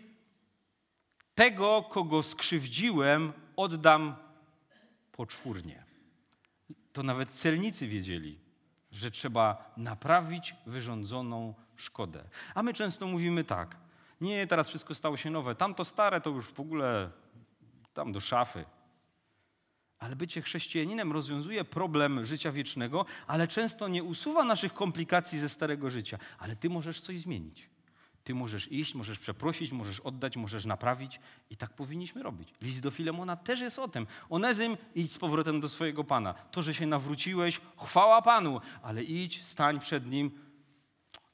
[1.35, 4.17] Tego, kogo skrzywdziłem, oddam
[5.13, 5.85] poczwórnie.
[6.93, 8.39] To nawet celnicy wiedzieli,
[8.93, 12.25] że trzeba naprawić wyrządzoną szkodę.
[12.55, 13.77] A my często mówimy tak:
[14.21, 17.11] Nie, teraz wszystko stało się nowe, tamto stare to już w ogóle
[17.95, 18.65] tam do szafy.
[20.03, 25.91] Ale bycie chrześcijaninem rozwiązuje problem życia wiecznego, ale często nie usuwa naszych komplikacji ze starego
[25.91, 26.19] życia.
[26.39, 27.71] Ale ty możesz coś zmienić.
[28.25, 32.55] Ty możesz iść, możesz przeprosić, możesz oddać, możesz naprawić i tak powinniśmy robić.
[32.61, 34.07] List do Filemona też jest o tym.
[34.31, 36.35] Onezym, idź z powrotem do swojego Pana.
[36.35, 40.31] To, że się nawróciłeś, chwała Panu, ale idź, stań przed Nim.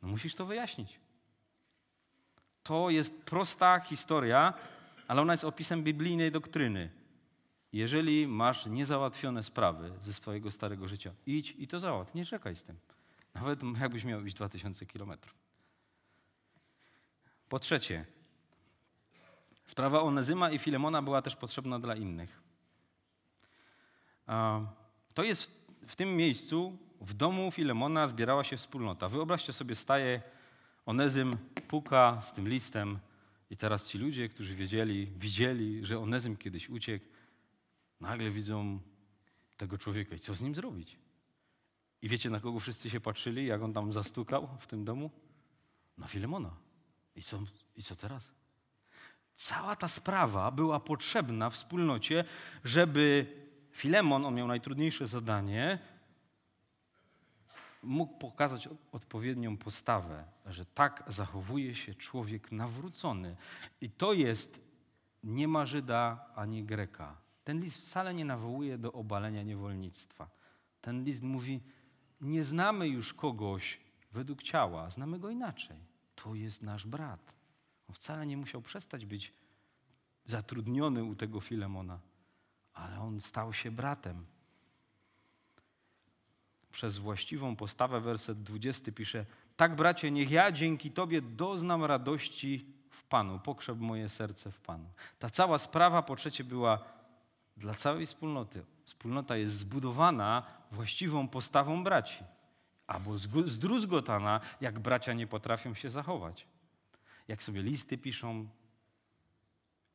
[0.02, 1.00] No musisz to wyjaśnić.
[2.62, 4.54] To jest prosta historia,
[5.08, 6.97] ale ona jest opisem biblijnej doktryny.
[7.72, 12.14] Jeżeli masz niezałatwione sprawy ze swojego starego życia, idź i to załatw.
[12.14, 12.76] Nie czekaj z tym.
[13.34, 15.34] Nawet jakbyś miał iść 2000 kilometrów.
[17.48, 18.04] Po trzecie,
[19.66, 22.42] sprawa Onezyma i Filemona była też potrzebna dla innych.
[25.14, 29.08] To jest w tym miejscu, w domu Filemona zbierała się wspólnota.
[29.08, 30.22] Wyobraźcie sobie, staje
[30.86, 31.36] Onezym,
[31.68, 32.98] puka z tym listem
[33.50, 37.06] i teraz ci ludzie, którzy wiedzieli, widzieli, że Onezym kiedyś uciekł,
[38.00, 38.80] nagle widzą
[39.56, 40.98] tego człowieka i co z nim zrobić?
[42.02, 45.10] I wiecie, na kogo wszyscy się patrzyli, jak on tam zastukał w tym domu?
[45.98, 46.56] Na Filemona.
[47.16, 47.42] I co,
[47.76, 48.30] I co teraz?
[49.34, 52.24] Cała ta sprawa była potrzebna wspólnocie,
[52.64, 53.26] żeby
[53.72, 55.78] Filemon, on miał najtrudniejsze zadanie,
[57.82, 63.36] mógł pokazać odpowiednią postawę, że tak zachowuje się człowiek nawrócony.
[63.80, 64.68] I to jest
[65.24, 67.16] nie ma Żyda ani Greka.
[67.48, 70.30] Ten list wcale nie nawołuje do obalenia niewolnictwa.
[70.80, 71.60] Ten list mówi:
[72.20, 73.80] Nie znamy już kogoś
[74.12, 75.76] według ciała, znamy go inaczej
[76.14, 77.34] to jest nasz brat.
[77.88, 79.32] On wcale nie musiał przestać być
[80.24, 81.98] zatrudniony u tego Filemona,
[82.74, 84.26] ale on stał się bratem.
[86.72, 89.26] Przez właściwą postawę, werset 20 pisze:
[89.56, 94.90] Tak, bracie, niech ja dzięki Tobie doznam radości w Panu, pokrzep moje serce w Panu.
[95.18, 96.97] Ta cała sprawa, po trzecie, była
[97.58, 98.64] dla całej wspólnoty.
[98.84, 100.42] Wspólnota jest zbudowana
[100.72, 102.24] właściwą postawą braci
[102.86, 106.46] albo zdruzgotana, jak bracia nie potrafią się zachować.
[107.28, 108.48] Jak sobie listy piszą,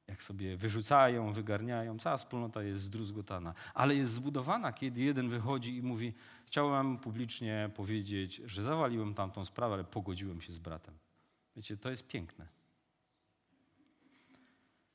[0.07, 3.53] jak sobie wyrzucają, wygarniają, cała wspólnota jest zdruzgotana.
[3.73, 6.13] Ale jest zbudowana, kiedy jeden wychodzi i mówi:
[6.45, 10.93] Chciałem publicznie powiedzieć, że zawaliłem tamtą sprawę, ale pogodziłem się z bratem.
[11.55, 12.47] Wiecie, to jest piękne.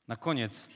[0.07, 0.67] Na koniec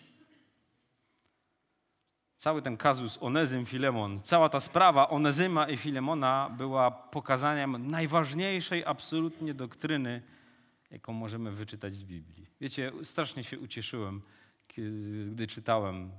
[2.44, 9.54] Cały ten kazus Onezym, Filemon, cała ta sprawa Onezyma i Filemona była pokazaniem najważniejszej absolutnie
[9.54, 10.22] doktryny,
[10.92, 12.48] jaką możemy wyczytać z Biblii.
[12.62, 14.22] Wiecie, strasznie się ucieszyłem,
[15.28, 16.12] gdy czytałem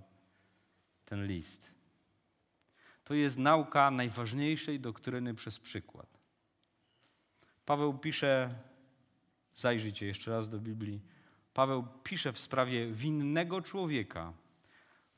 [1.05, 1.75] ten list.
[3.05, 6.09] To jest nauka najważniejszej doktryny przez przykład.
[7.67, 8.49] Paweł pisze,
[9.55, 11.01] zajrzyjcie jeszcze raz do Biblii,
[11.55, 14.33] Paweł pisze w sprawie winnego człowieka,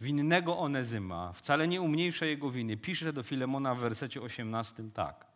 [0.00, 2.76] winnego Onezyma, wcale nie umniejsza jego winy.
[2.76, 5.26] Pisze do Filemona w wersecie 18 tak.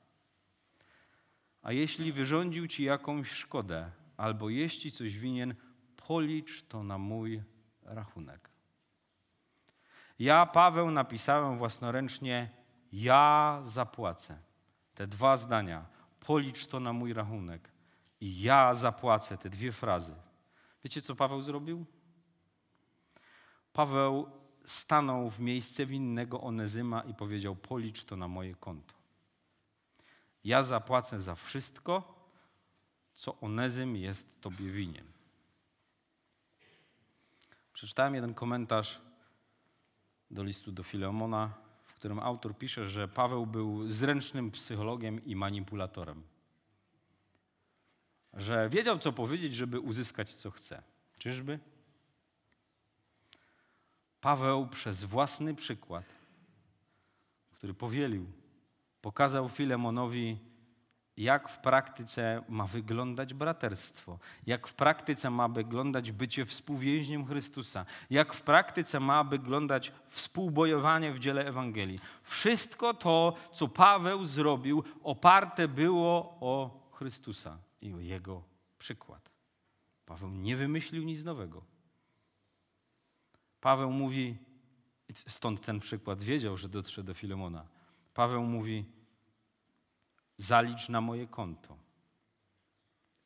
[1.63, 5.55] A jeśli wyrządził ci jakąś szkodę, albo jeśli coś winien,
[5.97, 7.43] policz to na mój
[7.83, 8.51] rachunek.
[10.19, 12.51] Ja, Paweł, napisałem własnoręcznie,
[12.93, 14.39] ja zapłacę.
[14.95, 15.87] Te dwa zdania,
[16.21, 17.71] policz to na mój rachunek
[18.21, 20.15] i ja zapłacę, te dwie frazy.
[20.85, 21.87] Wiecie, co Paweł zrobił?
[23.73, 24.31] Paweł
[24.65, 28.95] stanął w miejsce winnego Onezyma i powiedział: Policz to na moje konto.
[30.45, 32.21] Ja zapłacę za wszystko,
[33.15, 35.07] co Onezym jest Tobie winien.
[37.73, 39.01] Przeczytałem jeden komentarz
[40.31, 41.55] do listu do Filemona,
[41.85, 46.23] w którym autor pisze, że Paweł był zręcznym psychologiem i manipulatorem.
[48.35, 50.83] Że wiedział, co powiedzieć, żeby uzyskać, co chce.
[51.19, 51.59] Czyżby?
[54.21, 56.05] Paweł przez własny przykład,
[57.51, 58.27] który powielił,
[59.01, 60.39] pokazał Filemonowi,
[61.17, 68.35] jak w praktyce ma wyglądać braterstwo, jak w praktyce ma wyglądać bycie współwięźniem Chrystusa, jak
[68.35, 71.99] w praktyce ma wyglądać współbojowanie w dziele Ewangelii.
[72.23, 78.43] Wszystko to, co Paweł zrobił, oparte było o Chrystusa i o Jego
[78.79, 79.31] przykład.
[80.07, 81.80] Paweł nie wymyślił nic nowego.
[83.61, 84.37] Paweł mówi,
[85.27, 87.67] stąd ten przykład wiedział, że dotrze do Filemona.
[88.15, 88.85] Paweł mówi,
[90.37, 91.77] zalicz na moje konto.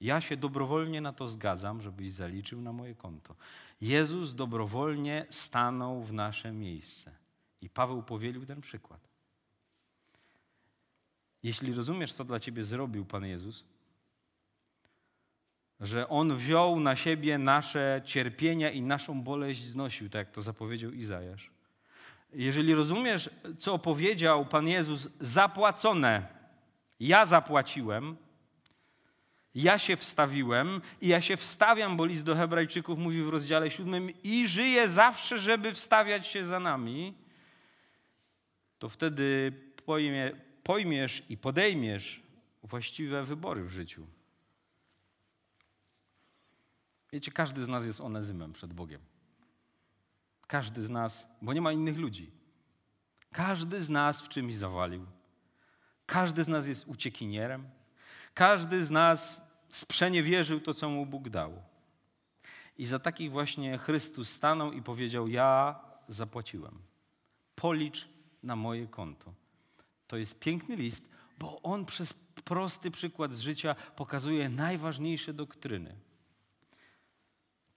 [0.01, 3.37] Ja się dobrowolnie na to zgadzam, żebyś zaliczył na moje konto.
[3.81, 7.17] Jezus dobrowolnie stanął w nasze miejsce.
[7.61, 9.09] I Paweł powielił ten przykład.
[11.43, 13.65] Jeśli rozumiesz, co dla ciebie zrobił Pan Jezus,
[15.85, 20.91] że On wziął na siebie nasze cierpienia i naszą boleść znosił, tak jak to zapowiedział
[20.91, 21.51] Izajasz.
[22.33, 26.27] Jeżeli rozumiesz, co powiedział Pan Jezus, zapłacone,
[27.01, 28.17] ja zapłaciłem,
[29.55, 34.11] Ja się wstawiłem i ja się wstawiam, bo list do Hebrajczyków mówi w rozdziale siódmym
[34.23, 37.15] i żyję zawsze, żeby wstawiać się za nami,
[38.79, 39.53] to wtedy
[39.87, 40.33] pojmie,
[40.63, 42.23] pojmiesz i podejmiesz
[42.63, 44.07] właściwe wybory w życiu.
[47.15, 49.01] Wiecie, każdy z nas jest onezymem przed Bogiem.
[50.47, 52.31] Każdy z nas, bo nie ma innych ludzi.
[53.33, 55.07] Każdy z nas w czymś zawalił.
[56.07, 57.69] Każdy z nas jest uciekinierem.
[58.35, 61.63] Każdy z nas sprzeniewierzył to, co mu Bóg dał.
[62.79, 66.79] I za takich właśnie Chrystus stanął i powiedział: Ja zapłaciłem.
[67.57, 68.09] Policz
[68.43, 69.33] na moje konto.
[70.07, 76.04] To jest piękny list, bo on przez prosty przykład z życia pokazuje najważniejsze doktryny.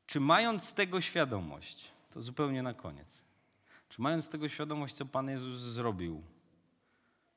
[0.07, 3.25] Czy mając tego świadomość, to zupełnie na koniec,
[3.89, 6.23] czy mając tego świadomość, co Pan Jezus zrobił,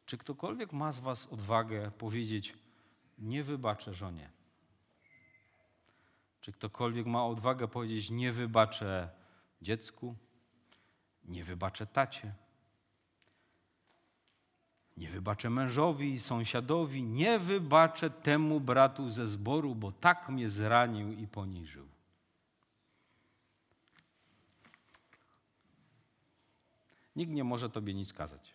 [0.07, 2.55] czy ktokolwiek ma z Was odwagę powiedzieć,
[3.19, 4.31] nie wybaczę żonie?
[6.41, 9.09] Czy ktokolwiek ma odwagę powiedzieć, nie wybaczę
[9.63, 10.17] dziecku,
[11.25, 12.35] nie wybaczę tacie,
[14.97, 21.27] nie wybaczę mężowi, sąsiadowi, nie wybaczę temu bratu ze zboru, bo tak mnie zranił i
[21.27, 21.90] poniżył.
[27.17, 28.55] Nikt nie może Tobie nic kazać.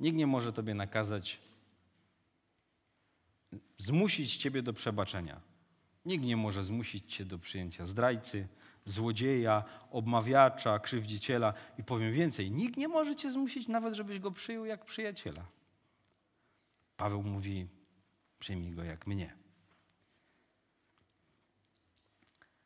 [0.00, 1.40] Nikt nie może Tobie nakazać,
[3.78, 5.40] zmusić Ciebie do przebaczenia.
[6.04, 8.48] Nikt nie może zmusić Cię do przyjęcia zdrajcy,
[8.84, 14.64] złodzieja, obmawiacza, krzywdziciela i powiem więcej, nikt nie może Cię zmusić nawet, żebyś go przyjął
[14.64, 15.44] jak przyjaciela.
[16.96, 17.68] Paweł mówi,
[18.38, 19.41] przyjmij go jak mnie.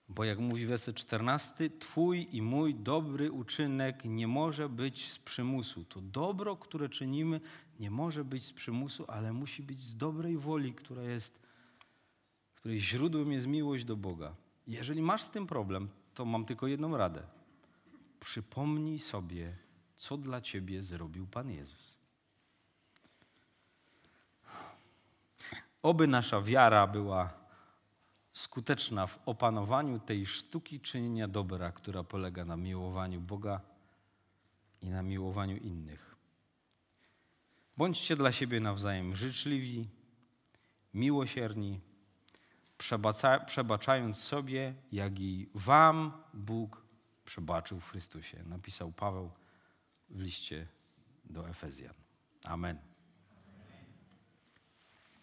[0.08, 5.84] Bo jak mówi werset 14, Twój i mój dobry uczynek nie może być z przymusu.
[5.84, 7.40] To dobro, które czynimy,
[7.80, 11.42] nie może być z przymusu, ale musi być z dobrej woli, która jest,
[12.54, 14.34] której źródłem jest miłość do Boga.
[14.66, 17.22] Jeżeli masz z tym problem, to mam tylko jedną radę.
[18.20, 19.56] Przypomnij sobie,
[19.96, 21.96] co dla ciebie zrobił Pan Jezus.
[25.82, 27.45] Oby nasza wiara była
[28.36, 33.60] skuteczna w opanowaniu tej sztuki czynienia dobra, która polega na miłowaniu Boga
[34.82, 36.16] i na miłowaniu innych.
[37.76, 39.88] Bądźcie dla siebie nawzajem życzliwi,
[40.94, 41.80] miłosierni,
[43.46, 46.86] przebaczając sobie, jak i Wam Bóg
[47.24, 49.30] przebaczył w Chrystusie, napisał Paweł
[50.08, 50.66] w liście
[51.24, 51.94] do Efezjan.
[52.44, 52.95] Amen.